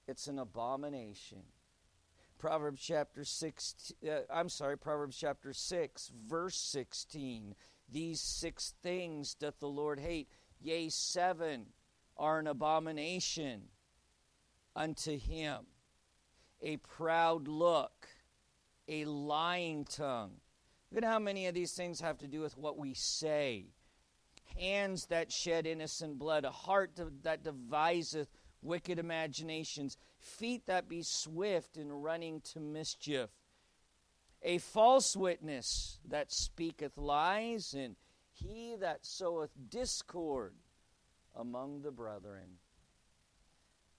It's 0.06 0.26
an 0.26 0.38
abomination. 0.38 1.42
Proverbs 2.44 2.82
chapter 2.82 3.24
6 3.24 3.94
uh, 4.06 4.16
I'm 4.30 4.50
sorry, 4.50 4.76
Proverbs 4.76 5.16
chapter 5.16 5.54
6 5.54 6.12
verse 6.28 6.58
16. 6.58 7.54
These 7.90 8.20
six 8.20 8.74
things 8.82 9.32
doth 9.32 9.58
the 9.60 9.66
Lord 9.66 9.98
hate, 9.98 10.28
yea, 10.60 10.90
seven 10.90 11.68
are 12.18 12.38
an 12.38 12.46
abomination 12.46 13.68
unto 14.76 15.18
him 15.18 15.60
a 16.60 16.76
proud 16.76 17.48
look, 17.48 18.08
a 18.88 19.06
lying 19.06 19.86
tongue. 19.86 20.32
Look 20.92 21.02
at 21.02 21.08
how 21.08 21.18
many 21.18 21.46
of 21.46 21.54
these 21.54 21.72
things 21.72 22.02
have 22.02 22.18
to 22.18 22.26
do 22.26 22.42
with 22.42 22.58
what 22.58 22.76
we 22.76 22.92
say. 22.92 23.68
Hands 24.58 25.06
that 25.06 25.32
shed 25.32 25.66
innocent 25.66 26.18
blood, 26.18 26.44
a 26.44 26.50
heart 26.50 27.00
that 27.22 27.42
deviseth 27.42 28.28
wicked 28.64 28.98
imaginations, 28.98 29.96
feet 30.18 30.66
that 30.66 30.88
be 30.88 31.02
swift 31.02 31.76
in 31.76 31.92
running 31.92 32.40
to 32.40 32.60
mischief, 32.60 33.30
a 34.42 34.58
false 34.58 35.16
witness 35.16 35.98
that 36.08 36.32
speaketh 36.32 36.96
lies, 36.96 37.74
and 37.74 37.96
he 38.32 38.76
that 38.80 39.04
soweth 39.06 39.50
discord 39.70 40.54
among 41.36 41.82
the 41.82 41.92
brethren. 41.92 42.58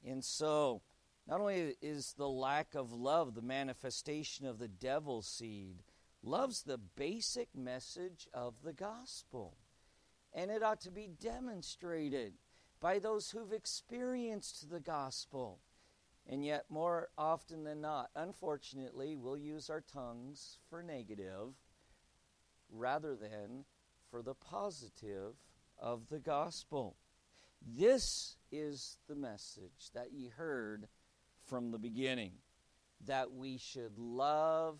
And 0.05 0.23
so, 0.23 0.81
not 1.27 1.39
only 1.39 1.75
is 1.81 2.13
the 2.13 2.29
lack 2.29 2.75
of 2.75 2.91
love 2.91 3.33
the 3.33 3.41
manifestation 3.41 4.45
of 4.45 4.59
the 4.59 4.67
devil's 4.67 5.27
seed, 5.27 5.83
love's 6.21 6.63
the 6.63 6.77
basic 6.77 7.49
message 7.55 8.27
of 8.33 8.55
the 8.63 8.73
gospel. 8.73 9.57
And 10.33 10.51
it 10.51 10.61
ought 10.61 10.81
to 10.81 10.91
be 10.91 11.07
demonstrated 11.19 12.33
by 12.85 12.99
those 12.99 13.31
who've 13.31 13.51
experienced 13.51 14.69
the 14.69 14.79
gospel. 14.79 15.59
And 16.29 16.45
yet, 16.45 16.65
more 16.69 17.09
often 17.17 17.63
than 17.63 17.81
not, 17.81 18.11
unfortunately, 18.15 19.15
we'll 19.15 19.39
use 19.39 19.71
our 19.71 19.81
tongues 19.81 20.59
for 20.69 20.83
negative 20.83 21.55
rather 22.69 23.15
than 23.15 23.65
for 24.11 24.21
the 24.21 24.35
positive 24.35 25.33
of 25.79 26.09
the 26.09 26.19
gospel. 26.19 26.95
This 27.59 28.37
is 28.51 28.99
the 29.09 29.15
message 29.15 29.89
that 29.95 30.13
ye 30.13 30.27
heard 30.27 30.87
from 31.43 31.71
the 31.71 31.79
beginning 31.79 32.33
that 33.07 33.31
we 33.31 33.57
should 33.57 33.97
love 33.97 34.77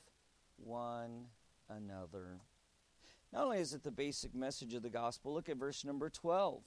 one 0.58 1.26
another. 1.68 2.42
Not 3.34 3.46
only 3.46 3.58
is 3.58 3.74
it 3.74 3.82
the 3.82 3.90
basic 3.90 4.36
message 4.36 4.76
of 4.76 4.84
the 4.84 4.92
gospel, 4.92 5.34
look 5.34 5.50
at 5.50 5.58
verse 5.58 5.84
number 5.84 6.12
12. 6.12 6.62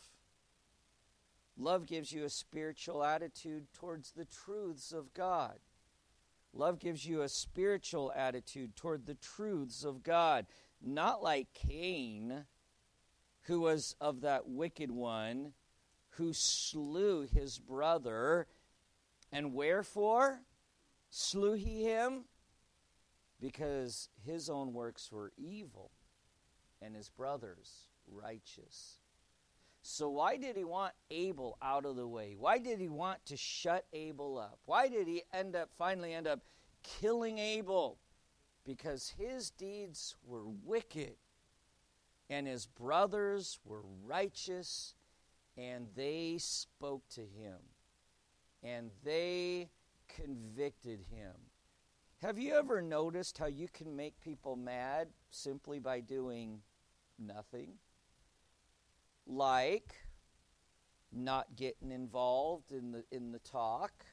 Love 1.59 1.87
gives 1.87 2.13
you 2.13 2.25
a 2.25 2.31
spiritual 2.31 3.03
attitude 3.03 3.67
towards 3.73 4.13
the 4.13 4.25
truths 4.25 4.93
of 4.93 5.13
God. 5.13 5.59
Love 6.53 6.79
gives 6.79 7.05
you 7.05 7.23
a 7.23 7.29
spiritual 7.29 8.13
attitude 8.15 8.77
toward 8.77 9.05
the 9.05 9.17
truths 9.17 9.85
of 9.85 10.05
God. 10.05 10.47
Not 10.81 11.23
like 11.23 11.53
Cain, 11.53 12.45
who 13.43 13.61
was 13.61 13.97
of 14.01 14.21
that 14.21 14.49
wicked 14.49 14.91
one 14.91 15.53
who 16.11 16.33
slew 16.33 17.23
his 17.23 17.59
brother. 17.59 18.47
And 19.33 19.53
wherefore 19.53 20.41
slew 21.11 21.55
he 21.55 21.83
him? 21.83 22.25
Because 23.41 24.09
his 24.25 24.49
own 24.49 24.73
works 24.73 25.11
were 25.11 25.33
evil 25.37 25.91
and 26.81 26.95
his 26.95 27.09
brother's 27.09 27.89
righteous. 28.07 28.98
So, 29.91 30.11
why 30.11 30.37
did 30.37 30.55
he 30.55 30.65
want 30.65 30.93
Abel 31.11 31.57
out 31.63 31.87
of 31.87 31.97
the 31.97 32.07
way? 32.07 32.37
Why 32.39 32.59
did 32.59 32.79
he 32.79 32.91
want 32.91 33.25
to 33.25 33.39
shut 33.39 33.87
Abel 33.95 34.37
up? 34.37 34.59
Why 34.67 34.87
did 34.87 35.09
he 35.09 35.23
end 35.33 35.57
up 35.57 35.71
finally 35.79 36.13
end 36.13 36.27
up 36.27 36.41
killing 36.83 37.39
Abel? 37.39 37.99
Because 38.67 39.15
his 39.19 39.49
deeds 39.49 40.15
were 40.27 40.45
wicked 40.63 41.15
and 42.29 42.47
his 42.47 42.67
brothers 42.67 43.61
were 43.65 43.81
righteous 44.05 44.93
and 45.57 45.87
they 45.97 46.37
spoke 46.37 47.09
to 47.15 47.23
him 47.23 47.57
and 48.63 48.91
they 49.03 49.71
convicted 50.07 51.01
him. 51.11 51.33
Have 52.21 52.39
you 52.39 52.55
ever 52.57 52.83
noticed 52.83 53.39
how 53.39 53.47
you 53.47 53.69
can 53.73 53.97
make 53.97 54.21
people 54.21 54.55
mad 54.55 55.09
simply 55.31 55.79
by 55.79 56.01
doing 56.01 56.61
nothing? 57.19 57.79
Like 59.29 59.95
not 61.13 61.55
getting 61.55 61.93
involved 61.93 62.73
in 62.73 62.91
the 62.93 63.05
in 63.13 63.31
the 63.31 63.39
talk, 63.39 64.05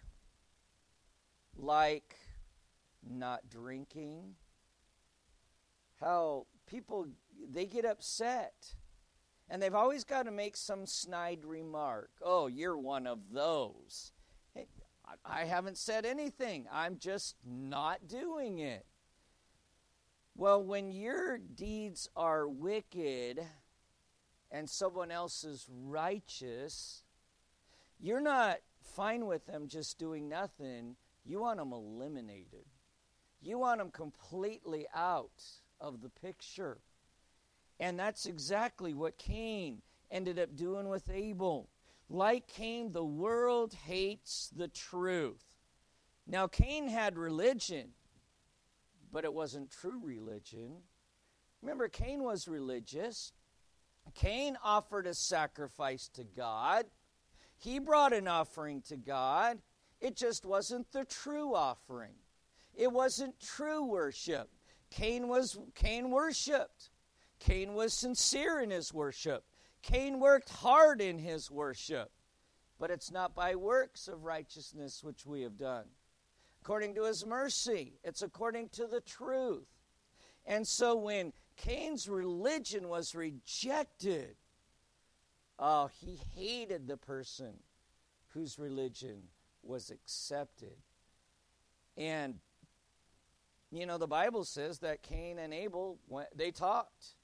like 1.58 2.16
not 3.08 3.50
drinking. 3.50 4.36
How 6.00 6.46
people 6.68 7.08
they 7.52 7.66
get 7.66 7.86
upset. 7.86 8.76
And 9.48 9.62
they've 9.62 9.76
always 9.76 10.04
got 10.04 10.24
to 10.24 10.32
make 10.32 10.58
some 10.58 10.88
snide 10.88 11.46
remark. 11.46 12.10
Oh, 12.24 12.48
you're 12.48 12.78
one 12.78 13.06
of 13.06 13.32
those. 13.32 14.12
Hey, 14.56 14.68
I 15.24 15.46
haven't 15.46 15.78
said 15.78 16.04
anything. 16.04 16.66
I'm 16.72 16.98
just 16.98 17.36
not 17.46 18.08
doing 18.08 18.58
it. 18.58 18.88
Well, 20.36 20.64
when 20.64 20.92
your 20.92 21.38
deeds 21.38 22.10
are 22.16 22.48
wicked, 22.48 23.40
and 24.52 24.70
someone 24.70 25.12
else 25.12 25.44
is 25.44 25.68
righteous, 25.70 27.04
you're 28.00 28.22
not 28.22 28.58
fine 28.82 29.26
with 29.26 29.46
them 29.46 29.68
just 29.68 29.98
doing 29.98 30.30
nothing. 30.30 30.96
You 31.26 31.40
want 31.40 31.60
them 31.60 31.74
eliminated. 31.74 32.66
You 33.42 33.60
want 33.60 33.80
them 33.80 33.92
completely 33.92 34.88
out 34.94 35.44
of 35.80 36.02
the 36.02 36.10
picture. 36.10 36.80
And 37.80 38.00
that's 38.00 38.26
exactly 38.26 38.94
what 38.94 39.18
Cain 39.18 39.82
ended 40.12 40.40
up 40.40 40.56
doing 40.56 40.88
with 40.88 41.10
Abel. 41.10 41.70
Like 42.10 42.48
Cain, 42.48 42.92
the 42.92 43.04
world 43.04 43.74
hates 43.86 44.52
the 44.56 44.68
truth. 44.68 45.44
Now, 46.28 46.48
Cain 46.48 46.88
had 46.88 47.18
religion, 47.18 47.90
but 49.12 49.26
it 49.26 49.34
wasn't 49.34 49.72
true 49.72 50.00
religion. 50.04 50.78
Remember, 51.62 51.88
Cain 51.88 52.24
was 52.24 52.48
religious, 52.48 53.32
Cain 54.14 54.58
offered 54.64 55.08
a 55.08 55.14
sacrifice 55.14 56.08
to 56.10 56.24
God. 56.24 56.86
He 57.58 57.80
brought 57.80 58.14
an 58.14 58.28
offering 58.28 58.82
to 58.84 58.98
God. 58.98 59.60
It 60.00 60.16
just 60.16 60.46
wasn't 60.46 60.92
the 60.92 61.06
true 61.06 61.56
offering. 61.56 62.14
It 62.74 62.92
wasn't 62.92 63.40
true 63.40 63.84
worship. 63.84 64.50
Cain 64.92 65.28
was 65.28 65.58
Cain 65.74 66.12
worshiped. 66.12 66.90
Cain 67.40 67.74
was 67.74 67.94
sincere 67.94 68.60
in 68.60 68.70
his 68.70 68.94
worship. 68.94 69.44
Cain 69.82 70.20
worked 70.20 70.50
hard 70.50 71.02
in 71.02 71.20
his 71.20 71.50
worship. 71.50 72.12
But 72.80 72.92
it's 72.92 73.12
not 73.12 73.36
by 73.36 73.56
works 73.56 74.08
of 74.08 74.24
righteousness 74.24 75.04
which 75.04 75.26
we 75.26 75.42
have 75.42 75.58
done. 75.58 75.86
According 76.62 76.96
to 76.96 77.04
his 77.04 77.26
mercy, 77.26 78.00
it's 78.04 78.22
according 78.22 78.70
to 78.70 78.88
the 78.88 79.02
truth. 79.02 79.68
And 80.46 80.68
so 80.68 80.96
when 80.96 81.32
Cain's 81.58 82.08
religion 82.10 82.90
was 82.90 83.16
rejected, 83.16 84.36
oh, 85.58 85.90
he 86.00 86.20
hated 86.36 86.88
the 86.88 86.98
person 86.98 87.54
whose 88.30 88.60
religion 88.60 89.24
was 89.64 89.90
accepted. 89.90 90.76
And 91.98 92.36
you 93.72 93.86
know 93.86 93.98
the 93.98 94.08
Bible 94.08 94.44
says 94.44 94.80
that 94.80 95.02
Cain 95.02 95.40
and 95.40 95.54
Abel 95.54 95.98
they 96.36 96.52
talked. 96.52 97.16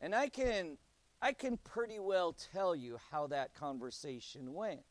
And 0.00 0.14
I 0.14 0.28
can 0.28 0.78
I 1.20 1.32
can 1.32 1.56
pretty 1.58 1.98
well 1.98 2.32
tell 2.32 2.74
you 2.74 2.98
how 3.10 3.26
that 3.28 3.54
conversation 3.54 4.54
went. 4.54 4.84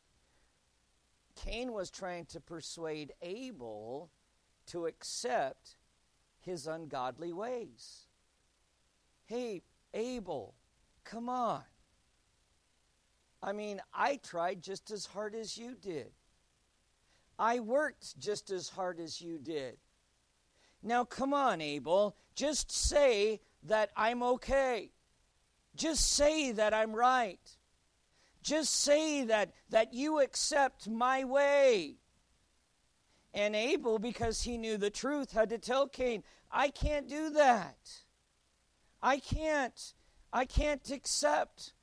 Cain 1.36 1.72
was 1.72 1.90
trying 1.90 2.24
to 2.26 2.40
persuade 2.40 3.12
Abel 3.22 4.10
to 4.66 4.86
accept 4.86 5.76
his 6.46 6.66
ungodly 6.66 7.32
ways. 7.32 8.06
Hey, 9.26 9.62
Abel, 9.92 10.54
come 11.04 11.28
on. 11.28 11.62
I 13.42 13.52
mean, 13.52 13.80
I 13.92 14.16
tried 14.16 14.62
just 14.62 14.90
as 14.90 15.04
hard 15.04 15.34
as 15.34 15.58
you 15.58 15.76
did. 15.80 16.12
I 17.38 17.60
worked 17.60 18.18
just 18.18 18.50
as 18.50 18.68
hard 18.68 18.98
as 18.98 19.20
you 19.20 19.38
did. 19.38 19.76
Now, 20.82 21.04
come 21.04 21.34
on, 21.34 21.60
Abel. 21.60 22.16
Just 22.34 22.70
say 22.70 23.40
that 23.64 23.90
I'm 23.96 24.22
okay. 24.22 24.92
Just 25.74 26.12
say 26.12 26.52
that 26.52 26.72
I'm 26.72 26.94
right. 26.94 27.40
Just 28.42 28.72
say 28.72 29.24
that, 29.24 29.52
that 29.70 29.92
you 29.92 30.20
accept 30.20 30.88
my 30.88 31.24
way. 31.24 31.96
And 33.36 33.54
Abel, 33.54 33.98
because 33.98 34.42
he 34.42 34.56
knew 34.56 34.78
the 34.78 34.88
truth, 34.88 35.32
had 35.32 35.50
to 35.50 35.58
tell 35.58 35.86
Cain, 35.86 36.24
I 36.50 36.70
can't 36.70 37.06
do 37.06 37.28
that. 37.30 37.76
I 39.02 39.18
can't. 39.18 39.94
I 40.32 40.46
can't 40.46 40.90
accept 40.90 41.74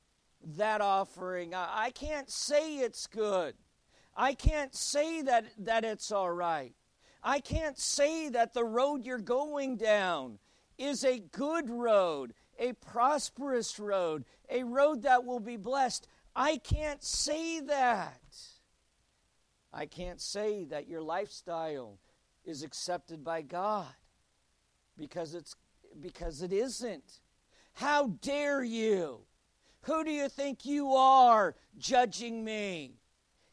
that 0.56 0.80
offering. 0.80 1.54
I, 1.54 1.84
I 1.86 1.90
can't 1.90 2.28
say 2.28 2.78
it's 2.78 3.06
good. 3.06 3.54
I 4.16 4.34
can't 4.34 4.74
say 4.74 5.22
that, 5.22 5.44
that 5.58 5.84
it's 5.84 6.10
all 6.10 6.32
right. 6.32 6.74
I 7.22 7.38
can't 7.38 7.78
say 7.78 8.28
that 8.30 8.52
the 8.52 8.64
road 8.64 9.06
you're 9.06 9.18
going 9.18 9.76
down 9.76 10.40
is 10.76 11.04
a 11.04 11.20
good 11.20 11.70
road, 11.70 12.34
a 12.58 12.72
prosperous 12.72 13.78
road, 13.78 14.24
a 14.50 14.64
road 14.64 15.02
that 15.02 15.24
will 15.24 15.40
be 15.40 15.56
blessed. 15.56 16.08
I 16.34 16.56
can't 16.56 17.02
say 17.02 17.60
that. 17.60 18.20
I 19.74 19.86
can't 19.86 20.20
say 20.20 20.64
that 20.66 20.88
your 20.88 21.02
lifestyle 21.02 21.98
is 22.44 22.62
accepted 22.62 23.24
by 23.24 23.42
God 23.42 23.92
because 24.96 25.34
it's 25.34 25.56
because 26.00 26.42
it 26.42 26.52
isn't. 26.52 27.20
How 27.72 28.06
dare 28.22 28.62
you? 28.62 29.22
Who 29.82 30.04
do 30.04 30.12
you 30.12 30.28
think 30.28 30.64
you 30.64 30.92
are 30.92 31.56
judging 31.76 32.44
me? 32.44 33.00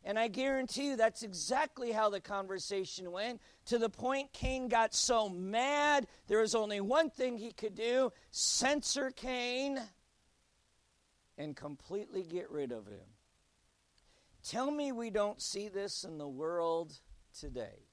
And 0.03 0.17
I 0.17 0.27
guarantee 0.27 0.89
you 0.89 0.95
that's 0.95 1.23
exactly 1.23 1.91
how 1.91 2.09
the 2.09 2.21
conversation 2.21 3.11
went. 3.11 3.41
To 3.65 3.79
the 3.79 3.89
point 3.89 4.31
Cain 4.31 4.67
got 4.67 4.93
so 4.93 5.27
mad, 5.27 6.07
there 6.27 6.39
was 6.39 6.53
only 6.53 6.81
one 6.81 7.09
thing 7.09 7.37
he 7.37 7.51
could 7.51 7.75
do 7.75 8.11
censor 8.29 9.09
Cain 9.11 9.79
and 11.37 11.55
completely 11.55 12.23
get 12.23 12.49
rid 12.51 12.71
of 12.71 12.85
him. 12.85 13.10
Tell 14.43 14.71
me 14.71 14.91
we 14.91 15.09
don't 15.09 15.41
see 15.41 15.67
this 15.67 16.03
in 16.03 16.17
the 16.17 16.27
world 16.27 16.99
today. 17.37 17.87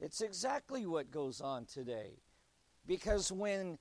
It's 0.00 0.22
exactly 0.22 0.86
what 0.86 1.10
goes 1.10 1.40
on 1.40 1.66
today. 1.66 2.22
Because 2.86 3.30
when 3.30 3.78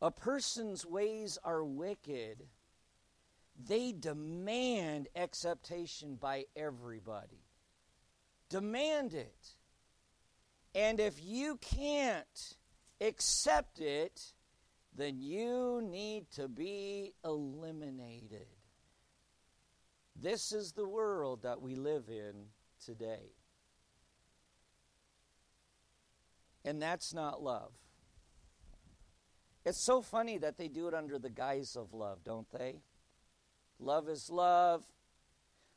a 0.00 0.10
person's 0.10 0.86
ways 0.86 1.38
are 1.44 1.62
wicked, 1.62 2.44
they 3.62 3.92
demand 3.92 5.08
acceptation 5.14 6.16
by 6.16 6.44
everybody. 6.56 7.44
Demand 8.48 9.12
it. 9.12 9.56
And 10.74 11.00
if 11.00 11.22
you 11.22 11.56
can't 11.56 12.56
accept 13.00 13.80
it, 13.80 14.32
then 14.96 15.20
you 15.20 15.82
need 15.82 16.30
to 16.32 16.48
be 16.48 17.12
eliminated. 17.24 18.46
This 20.20 20.52
is 20.52 20.72
the 20.72 20.86
world 20.86 21.42
that 21.42 21.60
we 21.62 21.76
live 21.76 22.08
in 22.08 22.46
today. 22.84 23.32
And 26.64 26.82
that's 26.82 27.14
not 27.14 27.42
love. 27.42 27.72
It's 29.64 29.78
so 29.78 30.02
funny 30.02 30.38
that 30.38 30.58
they 30.58 30.68
do 30.68 30.88
it 30.88 30.94
under 30.94 31.18
the 31.18 31.30
guise 31.30 31.76
of 31.76 31.94
love, 31.94 32.24
don't 32.24 32.50
they? 32.50 32.80
Love 33.78 34.08
is 34.08 34.28
love. 34.28 34.82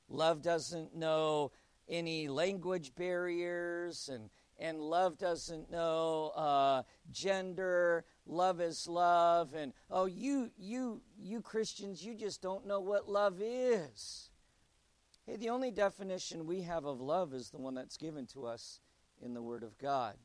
Love 0.09 0.41
doesn't 0.41 0.95
know 0.95 1.51
any 1.87 2.27
language 2.27 2.95
barriers, 2.95 4.09
and, 4.11 4.29
and 4.57 4.79
love 4.79 5.17
doesn't 5.17 5.69
know 5.69 6.31
uh, 6.35 6.83
gender. 7.11 8.05
Love 8.25 8.59
is 8.59 8.87
love, 8.87 9.53
and 9.53 9.73
oh, 9.89 10.05
you 10.05 10.49
you 10.57 11.01
you 11.19 11.41
Christians, 11.41 12.03
you 12.03 12.15
just 12.15 12.41
don't 12.41 12.65
know 12.65 12.79
what 12.79 13.09
love 13.09 13.39
is. 13.39 14.30
Hey, 15.31 15.37
the 15.37 15.49
only 15.51 15.71
definition 15.71 16.45
we 16.45 16.63
have 16.63 16.83
of 16.83 16.99
love 16.99 17.33
is 17.33 17.51
the 17.51 17.57
one 17.57 17.73
that's 17.73 17.95
given 17.95 18.25
to 18.33 18.45
us 18.47 18.81
in 19.21 19.33
the 19.33 19.41
Word 19.41 19.63
of 19.63 19.77
God 19.77 20.17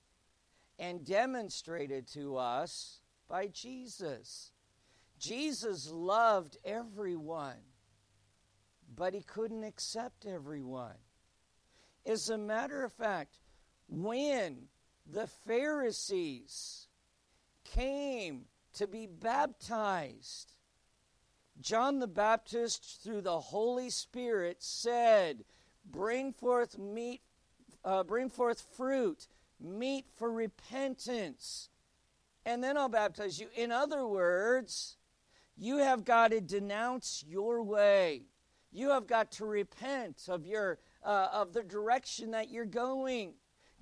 and 0.81 1.05
demonstrated 1.05 2.09
to 2.15 2.37
us 2.37 2.99
by 3.29 3.47
Jesus. 3.47 4.51
Jesus 5.17 5.89
loved 5.89 6.57
everyone, 6.65 7.63
but 8.97 9.15
he 9.15 9.21
couldn't 9.21 9.63
accept 9.63 10.27
everyone. 10.27 10.99
As 12.05 12.29
a 12.29 12.37
matter 12.37 12.83
of 12.83 12.93
fact, 12.93 13.39
when 13.89 14.67
the 15.09 15.29
Pharisees 15.47 16.89
came 17.63 18.47
to 18.75 18.89
be 18.89 19.07
baptized, 19.07 20.56
John 21.61 21.99
the 21.99 22.07
Baptist, 22.07 23.01
through 23.03 23.23
the 23.23 23.41
Holy 23.41 23.91
Spirit, 23.91 24.59
said, 24.61 25.45
Bring 25.85 26.33
forth 26.33 26.79
meat, 26.79 27.23
uh, 27.85 28.05
bring 28.05 28.29
forth 28.29 28.63
fruit, 28.77 29.29
meat 29.61 30.07
for 30.15 30.31
repentance, 30.31 31.69
and 32.45 32.63
then 32.63 32.77
I'll 32.77 32.89
baptize 32.89 33.41
you. 33.41 33.49
In 33.57 33.73
other 33.73 34.07
words, 34.07 34.97
you 35.57 35.79
have 35.79 36.05
got 36.05 36.33
to 36.33 36.41
denounce 36.41 37.25
your 37.27 37.63
way. 37.63 38.23
You 38.71 38.91
have 38.91 39.07
got 39.07 39.33
to 39.33 39.47
repent 39.47 40.25
of 40.29 40.45
your 40.45 40.79
uh, 41.03 41.29
of 41.33 41.53
the 41.53 41.63
direction 41.63 42.33
that 42.33 42.51
you're 42.51 42.67
going. 42.67 43.35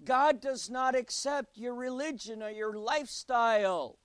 God 0.04 0.40
does 0.40 0.70
not 0.70 0.94
accept 0.94 1.56
your 1.56 1.74
religion 1.74 2.42
or 2.42 2.50
your 2.50 2.74
lifestyle. 2.74 3.98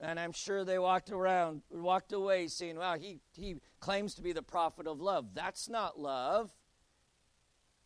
And 0.00 0.18
I'm 0.18 0.32
sure 0.32 0.64
they 0.64 0.78
walked 0.78 1.10
around, 1.10 1.62
walked 1.70 2.12
away 2.12 2.48
saying, 2.48 2.76
wow, 2.76 2.96
he, 2.96 3.20
he 3.36 3.56
claims 3.80 4.14
to 4.14 4.22
be 4.22 4.32
the 4.32 4.42
prophet 4.42 4.86
of 4.86 5.00
love. 5.00 5.34
That's 5.34 5.68
not 5.68 6.00
love. 6.00 6.50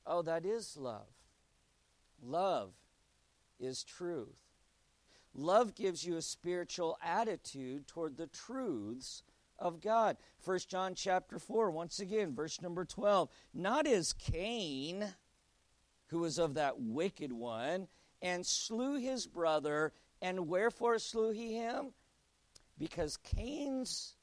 Oh, 0.07 0.22
that 0.22 0.46
is 0.46 0.77
love. 0.77 1.09
Love 2.22 2.72
is 3.59 3.83
truth. 3.83 4.37
Love 5.35 5.74
gives 5.74 6.07
you 6.07 6.16
a 6.16 6.22
spiritual 6.22 6.96
attitude 7.03 7.88
toward 7.88 8.16
the 8.16 8.29
truths 8.29 9.24
of 9.59 9.81
God. 9.81 10.16
1 10.44 10.59
John 10.68 10.94
chapter 10.94 11.40
4, 11.40 11.70
once 11.72 11.98
again, 11.98 12.33
verse 12.35 12.62
number 12.62 12.85
12. 12.85 13.29
Not 13.53 13.88
as 13.88 14.12
Cain, 14.12 15.14
who 16.07 16.20
was 16.20 16.38
of 16.38 16.55
that 16.55 16.81
wicked 16.81 17.33
one, 17.33 17.88
and 18.22 18.46
slew 18.46 18.98
his 19.00 19.27
brother, 19.27 19.92
and 20.22 20.48
wherefore 20.48 20.98
slew 21.00 21.33
he 21.33 21.55
him? 21.55 21.92
Because 22.78 23.16
Cain's 23.18 24.16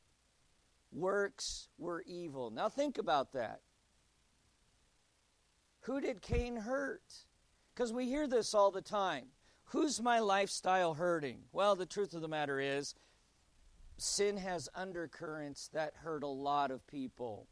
works 0.92 1.70
were 1.78 2.04
evil. 2.06 2.52
Now 2.52 2.70
think 2.70 2.98
about 2.98 3.34
that. 3.34 3.62
Who 5.82 6.02
did 6.02 6.22
Cain 6.22 6.58
hurt? 6.58 7.02
Because 7.74 7.94
we 7.94 8.06
hear 8.06 8.28
this 8.28 8.54
all 8.54 8.72
the 8.72 8.82
time. 8.82 9.28
Who's 9.66 10.02
my 10.02 10.20
lifestyle 10.20 10.94
hurting? 10.94 11.40
Well, 11.54 11.76
the 11.76 11.86
truth 11.86 12.14
of 12.14 12.22
the 12.22 12.28
matter 12.28 12.60
is, 12.60 12.94
sin 13.98 14.38
has 14.38 14.68
undercurrents 14.76 15.70
that 15.74 15.94
hurt 15.96 16.24
a 16.24 16.28
lot 16.28 16.72
of 16.72 16.86
people. 16.88 17.48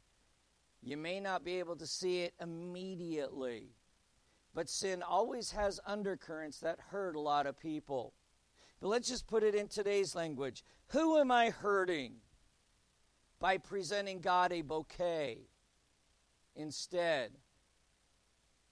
You 0.81 0.97
may 0.97 1.19
not 1.19 1.43
be 1.43 1.59
able 1.59 1.75
to 1.77 1.87
see 1.87 2.21
it 2.21 2.33
immediately, 2.41 3.71
but 4.53 4.69
sin 4.69 5.01
always 5.01 5.51
has 5.51 5.79
undercurrents 5.85 6.59
that 6.59 6.79
hurt 6.91 7.15
a 7.15 7.19
lot 7.19 7.47
of 7.47 7.57
people. 7.59 8.13
But 8.79 8.87
let's 8.87 9.09
just 9.09 9.27
put 9.27 9.43
it 9.43 9.55
in 9.55 9.67
today's 9.67 10.15
language. 10.15 10.63
Who 10.87 11.17
am 11.17 11.31
I 11.31 11.49
hurting 11.49 12.13
by 13.39 13.57
presenting 13.57 14.21
God 14.21 14.51
a 14.53 14.61
bouquet 14.61 15.49
instead 16.55 17.31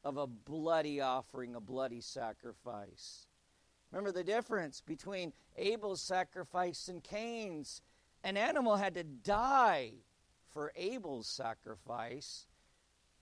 of 0.03 0.17
a 0.17 0.27
bloody 0.27 1.01
offering, 1.01 1.55
a 1.55 1.59
bloody 1.59 2.01
sacrifice? 2.01 3.27
Remember 3.91 4.11
the 4.11 4.23
difference 4.23 4.81
between 4.81 5.33
Abel's 5.57 6.01
sacrifice 6.01 6.87
and 6.87 7.03
Cain's. 7.03 7.81
An 8.23 8.37
animal 8.37 8.77
had 8.77 8.95
to 8.95 9.03
die 9.03 9.91
for 10.49 10.71
Abel's 10.75 11.27
sacrifice. 11.27 12.47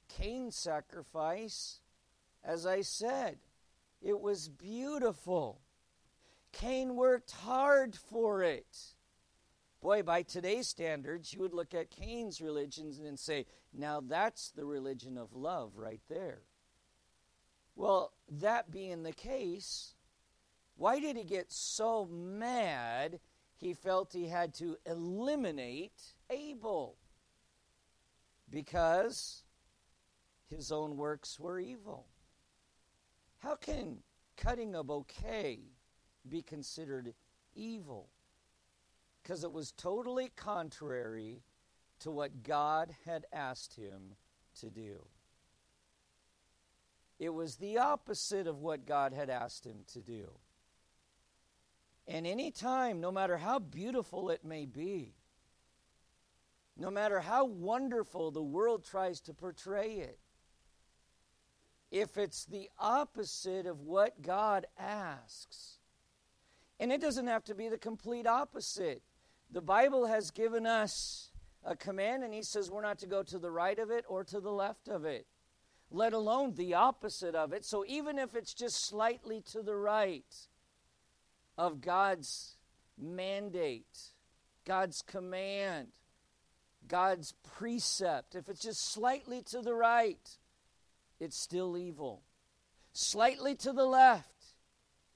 Cain's 0.07 0.55
sacrifice, 0.55 1.81
as 2.43 2.65
I 2.65 2.81
said, 2.81 3.37
it 4.01 4.19
was 4.19 4.49
beautiful. 4.49 5.61
Cain 6.55 6.95
worked 6.95 7.31
hard 7.31 7.95
for 7.95 8.41
it. 8.41 8.93
Boy, 9.81 10.03
by 10.03 10.23
today's 10.23 10.67
standards, 10.67 11.33
you 11.33 11.41
would 11.41 11.53
look 11.53 11.73
at 11.73 11.91
Cain's 11.91 12.41
religion 12.41 12.93
and 13.05 13.19
say, 13.19 13.45
now 13.73 14.01
that's 14.01 14.51
the 14.51 14.65
religion 14.65 15.17
of 15.17 15.33
love 15.33 15.73
right 15.75 16.01
there. 16.09 16.39
Well, 17.75 18.13
that 18.39 18.71
being 18.71 19.03
the 19.03 19.11
case, 19.11 19.95
why 20.77 20.99
did 21.01 21.17
he 21.17 21.23
get 21.25 21.51
so 21.51 22.05
mad 22.05 23.19
he 23.57 23.73
felt 23.73 24.13
he 24.13 24.27
had 24.27 24.53
to 24.55 24.77
eliminate 24.85 26.01
Abel? 26.29 26.95
Because 28.49 29.43
his 30.49 30.71
own 30.71 30.95
works 30.95 31.37
were 31.37 31.59
evil. 31.59 32.07
How 33.39 33.55
can 33.55 33.97
cutting 34.37 34.73
a 34.73 34.83
bouquet 34.83 35.59
be 36.29 36.41
considered 36.41 37.13
evil? 37.55 38.09
Because 39.21 39.43
it 39.43 39.51
was 39.51 39.71
totally 39.71 40.31
contrary 40.35 41.41
to 41.99 42.11
what 42.11 42.43
God 42.43 42.93
had 43.05 43.25
asked 43.33 43.75
him 43.75 44.15
to 44.59 44.69
do. 44.69 45.05
It 47.17 47.29
was 47.29 47.55
the 47.55 47.77
opposite 47.77 48.45
of 48.45 48.61
what 48.61 48.85
God 48.85 49.13
had 49.13 49.29
asked 49.29 49.65
him 49.65 49.85
to 49.93 50.01
do. 50.01 50.31
And 52.07 52.27
any 52.27 52.51
time, 52.51 52.99
no 52.99 53.11
matter 53.11 53.37
how 53.37 53.59
beautiful 53.59 54.29
it 54.29 54.43
may 54.43 54.65
be, 54.65 55.15
no 56.77 56.91
matter 56.91 57.21
how 57.21 57.45
wonderful 57.45 58.31
the 58.31 58.43
world 58.43 58.83
tries 58.83 59.21
to 59.21 59.33
portray 59.33 59.93
it, 59.93 60.19
if 61.89 62.17
it's 62.17 62.45
the 62.45 62.69
opposite 62.77 63.65
of 63.65 63.81
what 63.81 64.21
God 64.21 64.65
asks, 64.77 65.74
and 66.79 66.91
it 66.91 67.01
doesn't 67.01 67.27
have 67.27 67.43
to 67.45 67.55
be 67.55 67.69
the 67.69 67.77
complete 67.77 68.27
opposite. 68.27 69.01
The 69.51 69.61
Bible 69.61 70.07
has 70.07 70.31
given 70.31 70.65
us 70.65 71.31
a 71.63 71.75
command, 71.75 72.23
and 72.23 72.33
He 72.33 72.43
says 72.43 72.69
we're 72.69 72.81
not 72.81 72.99
to 72.99 73.07
go 73.07 73.23
to 73.23 73.39
the 73.39 73.51
right 73.51 73.79
of 73.79 73.89
it 73.89 74.05
or 74.07 74.23
to 74.25 74.39
the 74.39 74.51
left 74.51 74.87
of 74.87 75.05
it, 75.05 75.27
let 75.91 76.13
alone 76.13 76.53
the 76.55 76.73
opposite 76.73 77.35
of 77.35 77.53
it. 77.53 77.65
So 77.65 77.85
even 77.87 78.19
if 78.19 78.35
it's 78.35 78.53
just 78.53 78.85
slightly 78.85 79.41
to 79.51 79.61
the 79.61 79.75
right, 79.75 80.23
of 81.57 81.81
God's 81.81 82.57
mandate, 82.97 84.11
God's 84.65 85.01
command, 85.01 85.87
God's 86.87 87.33
precept, 87.43 88.35
if 88.35 88.49
it's 88.49 88.61
just 88.61 88.91
slightly 88.91 89.41
to 89.43 89.61
the 89.61 89.73
right, 89.73 90.37
it's 91.19 91.37
still 91.37 91.77
evil. 91.77 92.23
Slightly 92.93 93.55
to 93.55 93.73
the 93.73 93.85
left, 93.85 94.45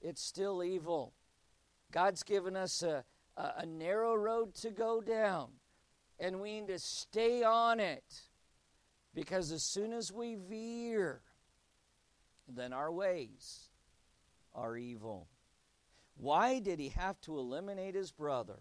it's 0.00 0.22
still 0.22 0.62
evil. 0.64 1.12
God's 1.90 2.22
given 2.22 2.56
us 2.56 2.82
a, 2.82 3.04
a, 3.36 3.52
a 3.58 3.66
narrow 3.66 4.14
road 4.14 4.54
to 4.56 4.70
go 4.70 5.00
down, 5.00 5.48
and 6.18 6.40
we 6.40 6.60
need 6.60 6.68
to 6.68 6.78
stay 6.78 7.42
on 7.42 7.80
it 7.80 8.22
because 9.14 9.50
as 9.52 9.62
soon 9.62 9.92
as 9.92 10.12
we 10.12 10.36
veer, 10.36 11.22
then 12.48 12.72
our 12.72 12.92
ways 12.92 13.70
are 14.54 14.76
evil. 14.76 15.28
Why 16.16 16.58
did 16.58 16.78
he 16.78 16.88
have 16.90 17.20
to 17.22 17.38
eliminate 17.38 17.94
his 17.94 18.12
brother? 18.12 18.60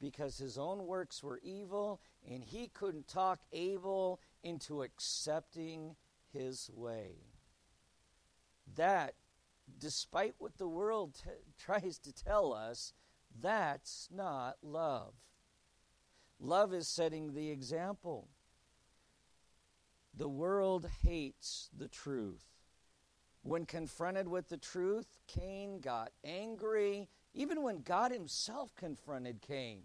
Because 0.00 0.36
his 0.36 0.58
own 0.58 0.86
works 0.86 1.22
were 1.22 1.40
evil, 1.42 2.00
and 2.30 2.44
he 2.44 2.68
couldn't 2.68 3.08
talk 3.08 3.40
Abel 3.52 4.20
into 4.42 4.82
accepting 4.82 5.96
his 6.32 6.70
way. 6.74 7.14
That, 8.76 9.14
despite 9.78 10.34
what 10.38 10.58
the 10.58 10.68
world 10.68 11.14
t- 11.14 11.30
tries 11.58 11.98
to 11.98 12.12
tell 12.12 12.52
us, 12.52 12.92
that's 13.40 14.08
not 14.12 14.56
love. 14.62 15.14
Love 16.38 16.72
is 16.72 16.88
setting 16.88 17.32
the 17.32 17.50
example. 17.50 18.28
The 20.14 20.28
world 20.28 20.86
hates 21.02 21.70
the 21.76 21.88
truth. 21.88 22.44
When 23.42 23.64
confronted 23.64 24.28
with 24.28 24.48
the 24.48 24.56
truth, 24.56 25.18
Cain 25.26 25.80
got 25.80 26.10
angry. 26.24 27.08
Even 27.34 27.62
when 27.62 27.82
God 27.82 28.10
himself 28.10 28.74
confronted 28.74 29.40
Cain, 29.40 29.82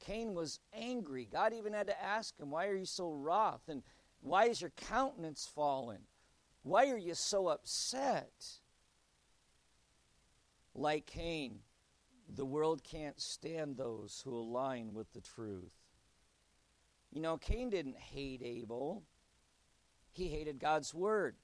Cain 0.00 0.34
was 0.34 0.60
angry. 0.72 1.28
God 1.30 1.52
even 1.52 1.72
had 1.72 1.86
to 1.86 2.02
ask 2.02 2.38
him, 2.38 2.50
Why 2.50 2.66
are 2.66 2.74
you 2.74 2.86
so 2.86 3.12
wroth? 3.12 3.68
And 3.68 3.82
why 4.20 4.46
is 4.46 4.60
your 4.60 4.70
countenance 4.70 5.46
fallen? 5.46 6.00
Why 6.62 6.88
are 6.88 6.98
you 6.98 7.14
so 7.14 7.48
upset? 7.48 8.32
Like 10.74 11.06
Cain, 11.06 11.60
the 12.28 12.44
world 12.44 12.82
can't 12.82 13.20
stand 13.20 13.76
those 13.76 14.22
who 14.24 14.36
align 14.36 14.92
with 14.92 15.12
the 15.12 15.20
truth. 15.20 15.72
You 17.12 17.20
know, 17.20 17.36
Cain 17.36 17.70
didn't 17.70 17.98
hate 17.98 18.42
Abel, 18.42 19.04
he 20.10 20.28
hated 20.28 20.58
God's 20.58 20.92
word 20.94 21.36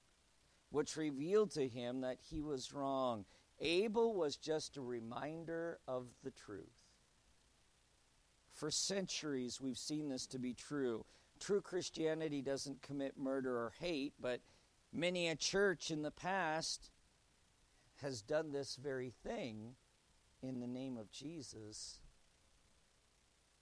which 0.70 0.96
revealed 0.96 1.50
to 1.52 1.68
him 1.68 2.00
that 2.00 2.18
he 2.20 2.40
was 2.40 2.72
wrong. 2.72 3.24
Abel 3.60 4.14
was 4.14 4.36
just 4.36 4.76
a 4.76 4.80
reminder 4.80 5.78
of 5.86 6.06
the 6.22 6.30
truth. 6.30 6.64
For 8.52 8.70
centuries, 8.70 9.60
we've 9.60 9.78
seen 9.78 10.08
this 10.08 10.26
to 10.28 10.38
be 10.38 10.54
true. 10.54 11.04
True 11.38 11.60
Christianity 11.60 12.40
doesn't 12.40 12.82
commit 12.82 13.18
murder 13.18 13.56
or 13.56 13.72
hate, 13.80 14.14
but 14.20 14.40
many 14.92 15.28
a 15.28 15.36
church 15.36 15.90
in 15.90 16.02
the 16.02 16.10
past 16.10 16.90
has 18.02 18.22
done 18.22 18.52
this 18.52 18.76
very 18.76 19.12
thing 19.22 19.74
in 20.42 20.60
the 20.60 20.66
name 20.66 20.96
of 20.96 21.10
Jesus 21.10 22.00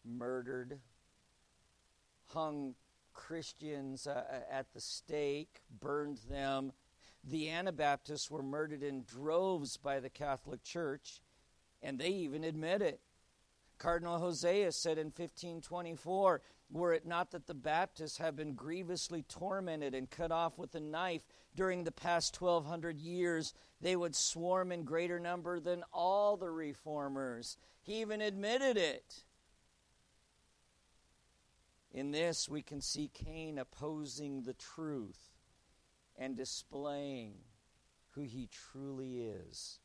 murdered, 0.05 0.79
hung 2.27 2.75
Christians 3.13 4.07
uh, 4.07 4.23
at 4.51 4.73
the 4.73 4.81
stake, 4.81 5.61
burned 5.81 6.19
them, 6.31 6.73
the 7.25 7.51
Anabaptists 7.51 8.31
were 8.31 8.43
murdered 8.43 8.83
in 8.83 9.05
droves 9.05 9.77
by 9.77 10.01
the 10.01 10.09
Catholic 10.09 10.63
Church, 10.63 11.21
and 11.83 11.99
they 11.99 12.09
even 12.09 12.45
admit 12.45 12.81
it. 12.81 13.01
Cardinal 13.79 14.19
Hosius 14.19 14.77
said 14.77 14.99
in 14.99 15.07
1524, 15.07 16.41
Were 16.71 16.93
it 16.93 17.07
not 17.07 17.31
that 17.31 17.47
the 17.47 17.55
Baptists 17.55 18.19
have 18.19 18.37
been 18.37 18.53
grievously 18.53 19.23
tormented 19.23 19.95
and 19.95 20.11
cut 20.11 20.31
off 20.31 20.59
with 20.59 20.75
a 20.75 20.81
knife 20.81 21.23
during 21.55 21.85
the 21.85 21.93
past 21.93 22.41
1200 22.41 22.99
years, 22.99 23.55
they 23.81 23.97
would 23.97 24.15
swarm 24.15 24.71
in 24.71 24.85
greater 24.85 25.19
number 25.19 25.61
than 25.61 25.83
all 25.93 26.37
the 26.37 26.51
reformers. 26.51 27.57
He 27.81 28.01
even 28.01 28.21
admitted 28.21 28.77
it. 28.77 29.25
In 31.91 32.11
this, 32.11 32.49
we 32.49 32.61
can 32.61 32.83
see 32.83 33.11
Cain 33.15 33.59
opposing 33.59 34.43
the 34.43 34.53
truth 34.53 35.31
and 36.17 36.37
displaying 36.37 37.35
who 38.11 38.23
he 38.23 38.49
truly 38.53 39.23
is. 39.23 39.79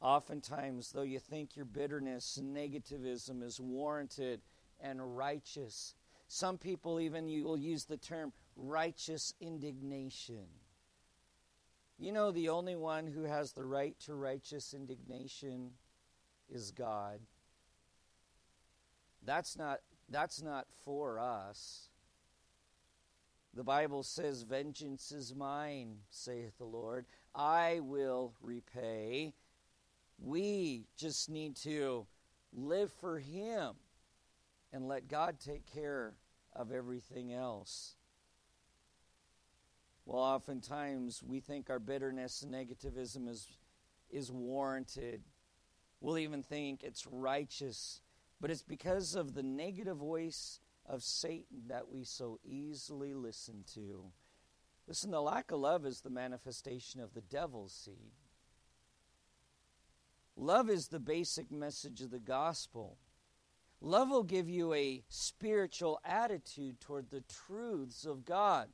Oftentimes, 0.00 0.92
though 0.92 1.02
you 1.02 1.18
think 1.18 1.54
your 1.54 1.64
bitterness 1.64 2.38
and 2.38 2.56
negativism 2.56 3.42
is 3.42 3.60
warranted 3.60 4.40
and 4.80 5.16
righteous, 5.16 5.94
some 6.28 6.58
people 6.58 7.00
even 7.00 7.28
you 7.28 7.44
will 7.44 7.56
use 7.56 7.84
the 7.84 7.96
term 7.96 8.32
righteous 8.56 9.34
indignation. 9.40 10.46
You 11.98 12.12
know, 12.12 12.30
the 12.30 12.50
only 12.50 12.76
one 12.76 13.06
who 13.06 13.22
has 13.22 13.52
the 13.52 13.64
right 13.64 13.98
to 14.00 14.14
righteous 14.14 14.74
indignation 14.74 15.70
is 16.52 16.70
God. 16.70 17.20
That's 19.24 19.56
not, 19.56 19.80
that's 20.08 20.42
not 20.42 20.66
for 20.84 21.18
us. 21.18 21.88
The 23.54 23.64
Bible 23.64 24.02
says, 24.02 24.42
Vengeance 24.42 25.10
is 25.10 25.34
mine, 25.34 25.96
saith 26.10 26.58
the 26.58 26.64
Lord. 26.64 27.06
I 27.34 27.80
will 27.82 28.34
repay. 28.42 29.32
We 30.18 30.84
just 30.96 31.30
need 31.30 31.56
to 31.56 32.06
live 32.52 32.92
for 32.92 33.18
Him 33.18 33.72
and 34.72 34.88
let 34.88 35.08
God 35.08 35.38
take 35.40 35.66
care 35.72 36.14
of 36.54 36.72
everything 36.72 37.32
else. 37.32 37.96
Well, 40.04 40.22
oftentimes 40.22 41.22
we 41.22 41.40
think 41.40 41.68
our 41.68 41.78
bitterness 41.80 42.42
and 42.42 42.54
negativism 42.54 43.28
is, 43.28 43.48
is 44.10 44.30
warranted. 44.30 45.22
We'll 46.00 46.18
even 46.18 46.42
think 46.42 46.84
it's 46.84 47.06
righteous. 47.06 48.02
But 48.40 48.50
it's 48.50 48.62
because 48.62 49.14
of 49.14 49.34
the 49.34 49.42
negative 49.42 49.96
voice 49.96 50.60
of 50.86 51.02
Satan 51.02 51.64
that 51.68 51.88
we 51.88 52.04
so 52.04 52.38
easily 52.44 53.14
listen 53.14 53.64
to. 53.74 54.12
Listen, 54.86 55.10
the 55.10 55.20
lack 55.20 55.50
of 55.50 55.58
love 55.58 55.84
is 55.84 56.00
the 56.00 56.10
manifestation 56.10 57.00
of 57.00 57.12
the 57.12 57.22
devil's 57.22 57.72
seed. 57.72 58.12
Love 60.36 60.70
is 60.70 60.88
the 60.88 61.00
basic 61.00 61.50
message 61.50 62.02
of 62.02 62.10
the 62.10 62.20
gospel. 62.20 62.98
Love 63.80 64.08
will 64.08 64.22
give 64.22 64.48
you 64.48 64.72
a 64.72 65.02
spiritual 65.08 66.00
attitude 66.04 66.80
toward 66.80 67.10
the 67.10 67.22
truths 67.22 68.04
of 68.04 68.24
God. 68.24 68.68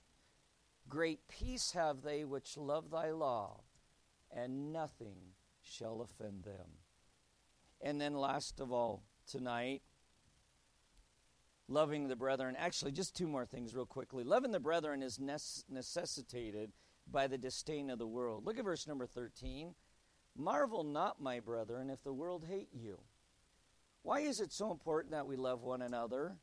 Great 0.89 1.27
peace 1.29 1.73
have 1.73 2.03
they 2.03 2.25
which 2.25 2.57
love 2.57 2.91
thy 2.91 3.11
law, 3.11 3.61
and 4.35 4.73
nothing 4.73 5.17
shall 5.61 6.01
offend 6.01 6.45
them. 6.45 6.79
And 7.81 8.01
then, 8.01 8.15
last 8.15 8.61
of 8.61 8.73
all, 8.73 9.03
tonight, 9.27 9.83
loving 11.69 12.09
the 12.09 12.17
brethren. 12.17 12.55
Actually, 12.57 12.93
just 12.93 13.17
two 13.17 13.27
more 13.27 13.45
things, 13.45 13.75
real 13.75 13.87
quickly. 13.87 14.25
Loving 14.25 14.53
the 14.53 14.61
brethren 14.61 15.03
is 15.03 15.19
necessitated 15.19 16.73
by 17.11 17.27
the 17.27 17.39
disdain 17.39 17.91
of 17.91 17.99
the 17.99 18.07
world. 18.07 18.47
Look 18.47 18.59
at 18.59 18.65
verse 18.65 18.87
number 18.87 19.07
13. 19.07 19.75
Marvel 20.37 20.85
not, 20.85 21.21
my 21.21 21.41
brethren, 21.41 21.91
if 21.91 22.03
the 22.03 22.13
world 22.13 22.45
hate 22.49 22.69
you. 22.73 23.01
Why 24.03 24.21
is 24.21 24.41
it 24.41 24.53
so 24.53 24.71
important 24.71 25.13
that 25.13 25.27
we 25.27 25.37
love 25.37 25.63
one 25.63 25.83
another? 25.83 26.37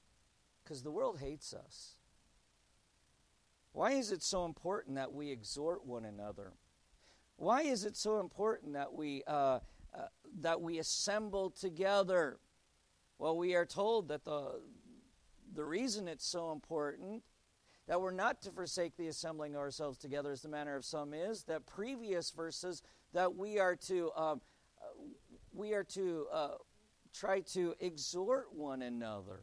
Because 0.64 0.84
the 0.84 0.92
world 0.92 1.20
hates 1.20 1.54
us. 1.54 1.96
Why 3.74 3.92
is 3.92 4.12
it 4.12 4.24
so 4.24 4.46
important 4.46 4.96
that 4.96 5.14
we 5.14 5.32
exhort 5.32 5.86
one 5.86 6.06
another? 6.06 6.54
Why 7.38 7.62
is 7.62 7.86
it 7.86 7.96
so 7.96 8.20
important 8.20 8.74
that 8.74 8.94
we 8.94 9.24
uh, 9.28 9.60
uh, 9.94 10.08
that 10.42 10.62
we 10.62 10.80
assemble 10.80 11.50
together? 11.50 12.38
Well, 13.18 13.38
we 13.38 13.56
are 13.56 13.66
told 13.66 14.10
that 14.10 14.26
the 14.26 14.62
the 15.54 15.64
reason 15.64 16.08
it's 16.08 16.26
so 16.26 16.52
important 16.52 17.24
that 17.88 18.00
we're 18.00 18.12
not 18.12 18.42
to 18.44 18.52
forsake 18.52 18.96
the 18.98 19.08
assembling 19.08 19.56
ourselves 19.56 19.98
together 19.98 20.32
as 20.32 20.42
the 20.42 20.50
manner 20.50 20.76
of 20.76 20.86
some 20.86 21.14
is 21.14 21.44
that 21.44 21.66
previous 21.66 22.30
verses 22.30 22.84
that 23.14 23.36
we 23.36 23.60
are 23.60 23.76
to 23.76 24.12
um, 24.16 24.42
uh, 24.82 25.04
we 25.54 25.74
are 25.74 25.84
to 25.84 26.28
uh, 26.32 26.50
try 27.14 27.42
to 27.42 27.76
exhort 27.80 28.48
one 28.54 28.82
another 28.82 29.42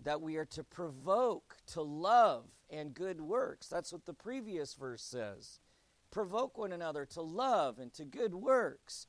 that 0.00 0.20
we 0.20 0.36
are 0.36 0.44
to 0.44 0.64
provoke 0.64 1.56
to 1.66 1.82
love 1.82 2.44
and 2.70 2.94
good 2.94 3.20
works 3.20 3.68
that's 3.68 3.92
what 3.92 4.06
the 4.06 4.14
previous 4.14 4.74
verse 4.74 5.02
says 5.02 5.60
provoke 6.10 6.58
one 6.58 6.72
another 6.72 7.04
to 7.06 7.22
love 7.22 7.78
and 7.78 7.92
to 7.94 8.04
good 8.04 8.34
works 8.34 9.06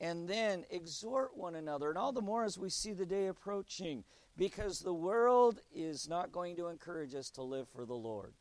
and 0.00 0.28
then 0.28 0.64
exhort 0.70 1.36
one 1.36 1.54
another 1.54 1.88
and 1.88 1.98
all 1.98 2.12
the 2.12 2.20
more 2.20 2.44
as 2.44 2.58
we 2.58 2.68
see 2.68 2.92
the 2.92 3.06
day 3.06 3.28
approaching 3.28 4.04
because 4.36 4.80
the 4.80 4.94
world 4.94 5.60
is 5.74 6.08
not 6.08 6.32
going 6.32 6.56
to 6.56 6.68
encourage 6.68 7.14
us 7.14 7.30
to 7.30 7.42
live 7.42 7.68
for 7.68 7.84
the 7.84 7.94
Lord. 7.94 8.34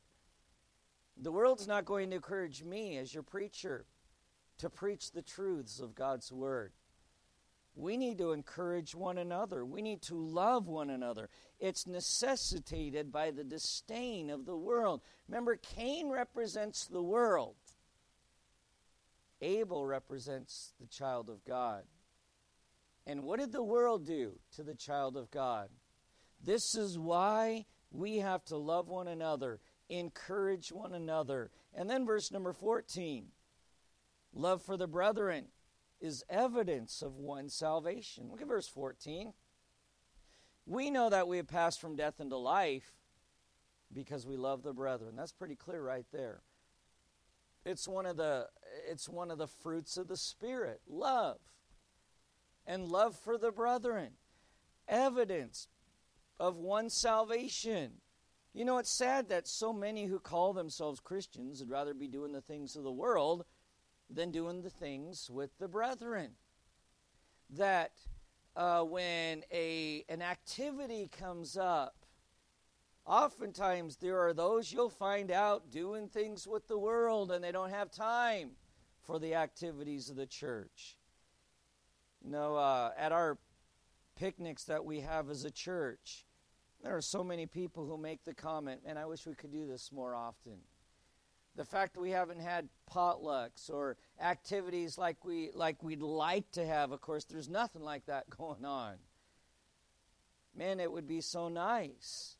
The 1.18 1.32
world's 1.32 1.68
not 1.68 1.86
going 1.86 2.10
to 2.10 2.16
encourage 2.16 2.64
me 2.64 2.98
as 2.98 3.14
your 3.14 3.24
preacher 3.24 3.86
to 4.58 4.70
preach 4.70 5.12
the 5.12 5.22
truths 5.22 5.80
of 5.80 5.96
God's 5.96 6.32
Word. 6.32 6.72
We 7.76 7.96
need 7.96 8.18
to 8.18 8.34
encourage 8.34 8.94
one 8.94 9.18
another. 9.18 9.66
We 9.66 9.82
need 9.82 10.02
to 10.04 10.16
love 10.16 10.68
one 10.68 10.90
another. 10.90 11.30
It's 11.60 11.88
necessitated 11.88 13.12
by 13.12 13.32
the 13.32 13.44
disdain 13.44 14.30
of 14.30 14.46
the 14.46 14.58
world. 14.58 15.02
Remember, 15.28 15.56
Cain 15.56 16.10
represents 16.10 16.86
the 16.86 17.02
world, 17.02 17.56
Abel 19.42 19.86
represents 19.86 20.74
the 20.80 20.88
child 20.88 21.30
of 21.30 21.44
God. 21.46 21.84
And 23.08 23.24
what 23.24 23.40
did 23.40 23.52
the 23.52 23.64
world 23.64 24.06
do 24.06 24.34
to 24.56 24.64
the 24.64 24.76
child 24.76 25.18
of 25.18 25.32
God? 25.32 25.70
This 26.44 26.76
is 26.76 27.00
why 27.00 27.66
we 27.92 28.18
have 28.18 28.44
to 28.46 28.58
love 28.58 28.88
one 28.88 29.08
another, 29.08 29.60
encourage 29.90 30.72
one 30.72 30.94
another. 30.94 31.50
And 31.74 31.90
then 31.90 32.06
verse 32.06 32.32
number 32.32 32.54
14 32.54 33.28
love 34.34 34.62
for 34.62 34.78
the 34.78 34.88
brethren 34.88 35.48
is 36.02 36.24
evidence 36.30 37.02
of 37.02 37.16
one's 37.16 37.54
salvation. 37.54 38.28
Look 38.30 38.42
at 38.42 38.48
verse 38.48 38.68
14. 38.68 39.34
We 40.66 40.90
know 40.90 41.10
that 41.10 41.28
we 41.28 41.38
have 41.38 41.48
passed 41.48 41.80
from 41.80 41.96
death 41.96 42.20
into 42.20 42.38
life 42.38 42.92
because 43.94 44.26
we 44.26 44.36
love 44.36 44.64
the 44.64 44.74
brethren. 44.74 45.16
That's 45.16 45.32
pretty 45.32 45.56
clear 45.56 45.82
right 45.82 46.06
there. 46.12 46.42
It's 47.66 47.88
one 47.88 48.06
of 48.06 48.18
the 48.18 48.48
it's 48.90 49.08
one 49.08 49.30
of 49.30 49.38
the 49.38 49.48
fruits 49.48 49.98
of 49.98 50.08
the 50.08 50.18
spirit, 50.18 50.82
love. 50.88 51.38
And 52.66 52.88
love 52.88 53.16
for 53.16 53.38
the 53.38 53.52
brethren. 53.52 54.12
Evidence 54.88 55.68
of 56.40 56.58
one's 56.58 56.94
salvation. 56.94 57.94
You 58.54 58.66
know, 58.66 58.78
it's 58.78 58.92
sad 58.92 59.30
that 59.30 59.48
so 59.48 59.72
many 59.72 60.06
who 60.06 60.20
call 60.20 60.54
themselves 60.54 61.00
Christians 61.00 61.60
would 61.60 61.70
rather 61.70 61.94
be 61.94 62.08
doing 62.08 62.34
the 62.34 62.42
things 62.42 62.76
of 62.76 62.84
the 62.84 62.92
world 62.92 63.46
than 64.14 64.32
doing 64.32 64.62
the 64.62 64.70
things 64.70 65.30
with 65.30 65.58
the 65.58 65.68
brethren. 65.68 66.32
That 67.50 67.92
uh, 68.56 68.84
when 68.84 69.44
a, 69.52 70.06
an 70.10 70.22
activity 70.22 71.10
comes 71.18 71.58
up, 71.58 71.96
oftentimes 73.06 73.98
there 73.98 74.20
are 74.20 74.34
those 74.34 74.72
you'll 74.72 74.90
find 74.90 75.32
out 75.32 75.72
doing 75.72 76.08
things 76.08 76.48
with 76.48 76.68
the 76.68 76.78
world 76.78 77.32
and 77.32 77.44
they 77.44 77.52
don't 77.52 77.72
have 77.72 77.92
time 77.92 78.52
for 79.06 79.20
the 79.20 79.36
activities 79.36 80.10
of 80.10 80.16
the 80.16 80.26
church. 80.26 80.98
You 82.24 82.32
know, 82.32 82.56
uh, 82.56 82.92
at 82.98 83.12
our 83.12 83.38
picnics 84.16 84.66
that 84.66 84.86
we 84.86 85.00
have 85.00 85.30
as 85.30 85.44
a 85.44 85.52
church, 85.52 86.26
there 86.84 86.96
are 86.96 87.02
so 87.02 87.24
many 87.24 87.46
people 87.46 87.86
who 87.86 87.98
make 87.98 88.24
the 88.24 88.34
comment, 88.34 88.82
and 88.86 88.98
I 88.98 89.06
wish 89.06 89.26
we 89.26 89.34
could 89.34 89.52
do 89.52 89.68
this 89.68 89.92
more 89.92 90.16
often. 90.16 90.58
The 91.56 91.66
fact 91.66 91.94
that 91.94 92.02
we 92.02 92.12
haven't 92.12 92.40
had 92.40 92.70
potlucks 92.90 93.70
or 93.70 93.98
activities 94.22 94.98
like 94.98 95.26
we 95.26 95.52
like 95.54 95.84
we'd 95.84 96.02
like 96.02 96.50
to 96.52 96.66
have, 96.66 96.92
of 96.92 97.02
course, 97.02 97.26
there's 97.26 97.50
nothing 97.50 97.82
like 97.82 98.06
that 98.06 98.30
going 98.38 98.66
on. 98.66 98.96
Man, 100.56 100.80
it 100.80 100.92
would 100.92 101.08
be 101.08 101.22
so 101.22 101.48
nice. 101.48 102.38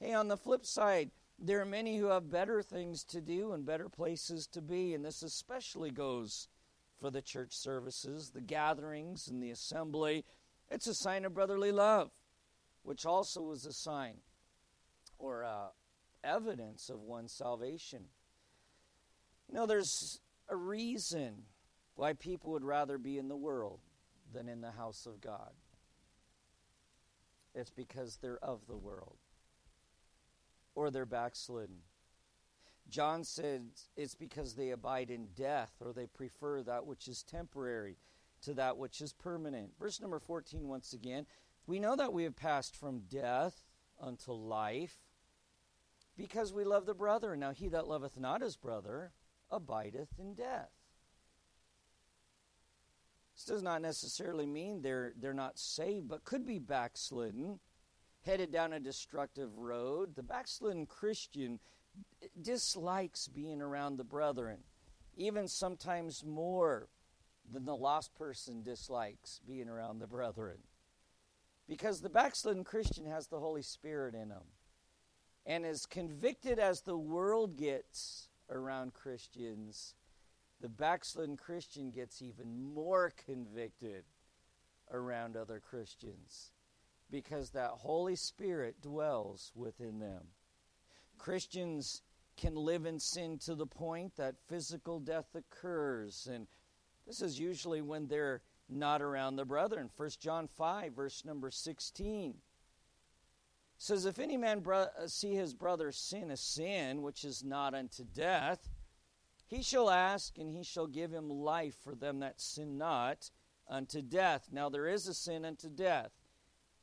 Hey, 0.00 0.12
on 0.12 0.28
the 0.28 0.36
flip 0.36 0.66
side, 0.66 1.10
there 1.38 1.60
are 1.60 1.66
many 1.66 1.96
who 1.96 2.06
have 2.06 2.30
better 2.30 2.62
things 2.62 3.02
to 3.04 3.20
do 3.20 3.52
and 3.52 3.64
better 3.64 3.88
places 3.88 4.46
to 4.48 4.60
be, 4.60 4.92
and 4.94 5.04
this 5.04 5.22
especially 5.22 5.90
goes 5.90 6.48
for 7.00 7.10
the 7.10 7.22
church 7.22 7.54
services, 7.54 8.30
the 8.30 8.40
gatherings, 8.40 9.28
and 9.28 9.42
the 9.42 9.50
assembly. 9.50 10.24
It's 10.70 10.86
a 10.86 10.94
sign 10.94 11.24
of 11.24 11.34
brotherly 11.34 11.72
love 11.72 12.10
which 12.86 13.04
also 13.04 13.42
was 13.42 13.66
a 13.66 13.72
sign 13.72 14.14
or 15.18 15.42
uh, 15.42 15.66
evidence 16.22 16.88
of 16.88 17.00
one's 17.00 17.32
salvation. 17.32 18.04
Know, 19.50 19.66
there's 19.66 20.20
a 20.48 20.56
reason 20.56 21.44
why 21.94 22.12
people 22.12 22.52
would 22.52 22.64
rather 22.64 22.98
be 22.98 23.18
in 23.18 23.28
the 23.28 23.36
world 23.36 23.80
than 24.32 24.48
in 24.48 24.60
the 24.60 24.72
house 24.72 25.06
of 25.06 25.20
God. 25.20 25.52
It's 27.54 27.70
because 27.70 28.18
they're 28.20 28.42
of 28.44 28.66
the 28.66 28.76
world 28.76 29.16
or 30.74 30.90
they're 30.90 31.06
backslidden. 31.06 31.78
John 32.88 33.24
said 33.24 33.62
it's 33.96 34.14
because 34.14 34.54
they 34.54 34.70
abide 34.70 35.10
in 35.10 35.28
death 35.34 35.72
or 35.80 35.92
they 35.92 36.06
prefer 36.06 36.62
that 36.62 36.86
which 36.86 37.08
is 37.08 37.22
temporary 37.22 37.96
to 38.42 38.52
that 38.54 38.76
which 38.76 39.00
is 39.00 39.12
permanent. 39.12 39.70
Verse 39.80 40.00
number 40.00 40.18
14, 40.18 40.68
once 40.68 40.92
again 40.92 41.26
we 41.66 41.80
know 41.80 41.96
that 41.96 42.12
we 42.12 42.24
have 42.24 42.36
passed 42.36 42.76
from 42.76 43.00
death 43.10 43.64
unto 44.00 44.32
life 44.32 44.96
because 46.16 46.52
we 46.52 46.64
love 46.64 46.86
the 46.86 46.94
brother. 46.94 47.36
Now, 47.36 47.52
he 47.52 47.68
that 47.68 47.88
loveth 47.88 48.18
not 48.18 48.40
his 48.40 48.56
brother 48.56 49.12
abideth 49.50 50.18
in 50.18 50.34
death. 50.34 50.70
This 53.34 53.44
does 53.44 53.62
not 53.62 53.82
necessarily 53.82 54.46
mean 54.46 54.80
they're, 54.80 55.12
they're 55.20 55.34
not 55.34 55.58
saved, 55.58 56.08
but 56.08 56.24
could 56.24 56.46
be 56.46 56.58
backslidden, 56.58 57.60
headed 58.24 58.50
down 58.50 58.72
a 58.72 58.80
destructive 58.80 59.58
road. 59.58 60.16
The 60.16 60.22
backslidden 60.22 60.86
Christian 60.86 61.60
dislikes 62.40 63.28
being 63.28 63.60
around 63.60 63.98
the 63.98 64.04
brethren, 64.04 64.58
even 65.16 65.48
sometimes 65.48 66.24
more 66.24 66.88
than 67.52 67.66
the 67.66 67.76
lost 67.76 68.14
person 68.14 68.62
dislikes 68.62 69.40
being 69.46 69.68
around 69.68 69.98
the 69.98 70.06
brethren. 70.06 70.58
Because 71.68 72.00
the 72.00 72.08
backslidden 72.08 72.64
Christian 72.64 73.06
has 73.06 73.26
the 73.26 73.40
Holy 73.40 73.62
Spirit 73.62 74.14
in 74.14 74.30
him. 74.30 74.44
And 75.44 75.64
as 75.64 75.84
convicted 75.86 76.58
as 76.58 76.80
the 76.80 76.96
world 76.96 77.56
gets 77.56 78.28
around 78.50 78.94
Christians, 78.94 79.94
the 80.60 80.68
backslidden 80.68 81.36
Christian 81.36 81.90
gets 81.90 82.22
even 82.22 82.58
more 82.74 83.12
convicted 83.26 84.04
around 84.90 85.36
other 85.36 85.60
Christians. 85.60 86.52
because 87.10 87.50
that 87.50 87.70
Holy 87.70 88.16
Spirit 88.16 88.80
dwells 88.82 89.52
within 89.54 89.98
them. 89.98 90.22
Christians 91.18 92.02
can 92.36 92.54
live 92.54 92.84
in 92.84 92.98
sin 92.98 93.38
to 93.38 93.54
the 93.54 93.66
point 93.66 94.16
that 94.16 94.34
physical 94.48 95.00
death 95.00 95.34
occurs, 95.34 96.28
and 96.30 96.46
this 97.06 97.22
is 97.22 97.38
usually 97.38 97.80
when 97.80 98.08
they're 98.08 98.42
not 98.68 99.00
around 99.00 99.36
the 99.36 99.44
brethren. 99.44 99.88
1 99.96 100.10
John 100.20 100.48
5, 100.48 100.92
verse 100.92 101.24
number 101.24 101.50
16 101.50 102.34
says, 103.78 104.06
If 104.06 104.18
any 104.18 104.36
man 104.36 104.64
see 105.06 105.34
his 105.34 105.54
brother 105.54 105.92
sin 105.92 106.30
a 106.30 106.36
sin 106.36 107.02
which 107.02 107.24
is 107.24 107.44
not 107.44 107.74
unto 107.74 108.04
death, 108.04 108.68
he 109.46 109.62
shall 109.62 109.90
ask, 109.90 110.38
and 110.38 110.50
he 110.50 110.64
shall 110.64 110.86
give 110.86 111.12
him 111.12 111.30
life 111.30 111.76
for 111.84 111.94
them 111.94 112.20
that 112.20 112.40
sin 112.40 112.76
not 112.78 113.30
unto 113.68 114.02
death. 114.02 114.48
Now 114.50 114.68
there 114.68 114.88
is 114.88 115.06
a 115.06 115.14
sin 115.14 115.44
unto 115.44 115.68
death. 115.68 116.12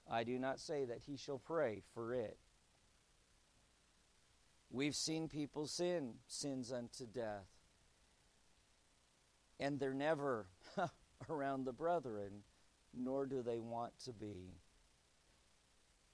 I 0.10 0.24
do 0.24 0.38
not 0.38 0.60
say 0.60 0.86
that 0.86 1.02
he 1.06 1.18
shall 1.18 1.39
pray 1.39 1.82
for 1.94 2.14
it. 2.14 2.38
We've 4.70 4.96
seen 4.96 5.28
people 5.28 5.68
sin 5.68 6.16
sins 6.28 6.72
unto 6.72 7.06
death. 7.06 7.48
And 9.60 9.80
they're 9.80 9.94
never 9.94 10.48
around 11.30 11.66
the 11.66 11.74
brethren, 11.74 12.44
nor 12.94 13.26
do 13.26 13.41
they 13.41 13.60
want 13.60 13.94
to 14.06 14.14
be. 14.14 14.62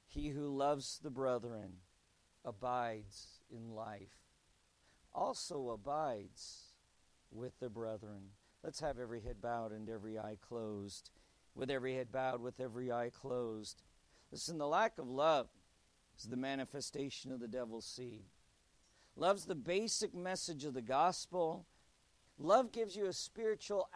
He 0.10 0.30
who 0.30 0.47
loves 0.47 0.99
the 1.03 1.12
brethren 1.12 1.74
abides 2.43 3.41
in 3.51 3.76
life, 3.76 4.26
also 5.14 5.70
abides 5.70 6.74
with 7.32 7.60
the 7.60 7.70
brethren. 7.70 8.32
Let's 8.64 8.80
have 8.80 8.97
every 8.99 9.22
head 9.22 9.39
bowed 9.39 9.72
and 9.72 9.88
every 9.88 10.18
eye 10.18 10.38
closed. 10.41 11.12
With 11.53 11.70
every 11.70 11.95
head 11.95 12.12
bowed, 12.12 12.41
with 12.41 12.60
every 12.60 12.91
eye 12.91 13.12
closed. 13.12 13.84
Listen, 14.32 14.57
the 14.57 14.68
lack 14.68 14.97
of 14.97 15.07
love 15.07 15.47
is 16.18 16.26
the 16.26 16.38
manifestation 16.38 17.32
of 17.32 17.39
the 17.39 17.47
devil's 17.47 17.86
seed. 17.86 18.24
Love's 19.16 19.45
the 19.45 19.55
basic 19.55 20.16
message 20.16 20.66
of 20.66 20.74
the 20.74 20.82
gospel. 20.82 21.68
Love 22.39 22.72
gives 22.72 22.95
you 22.95 23.05
a 23.05 23.14
spiritual 23.14 23.86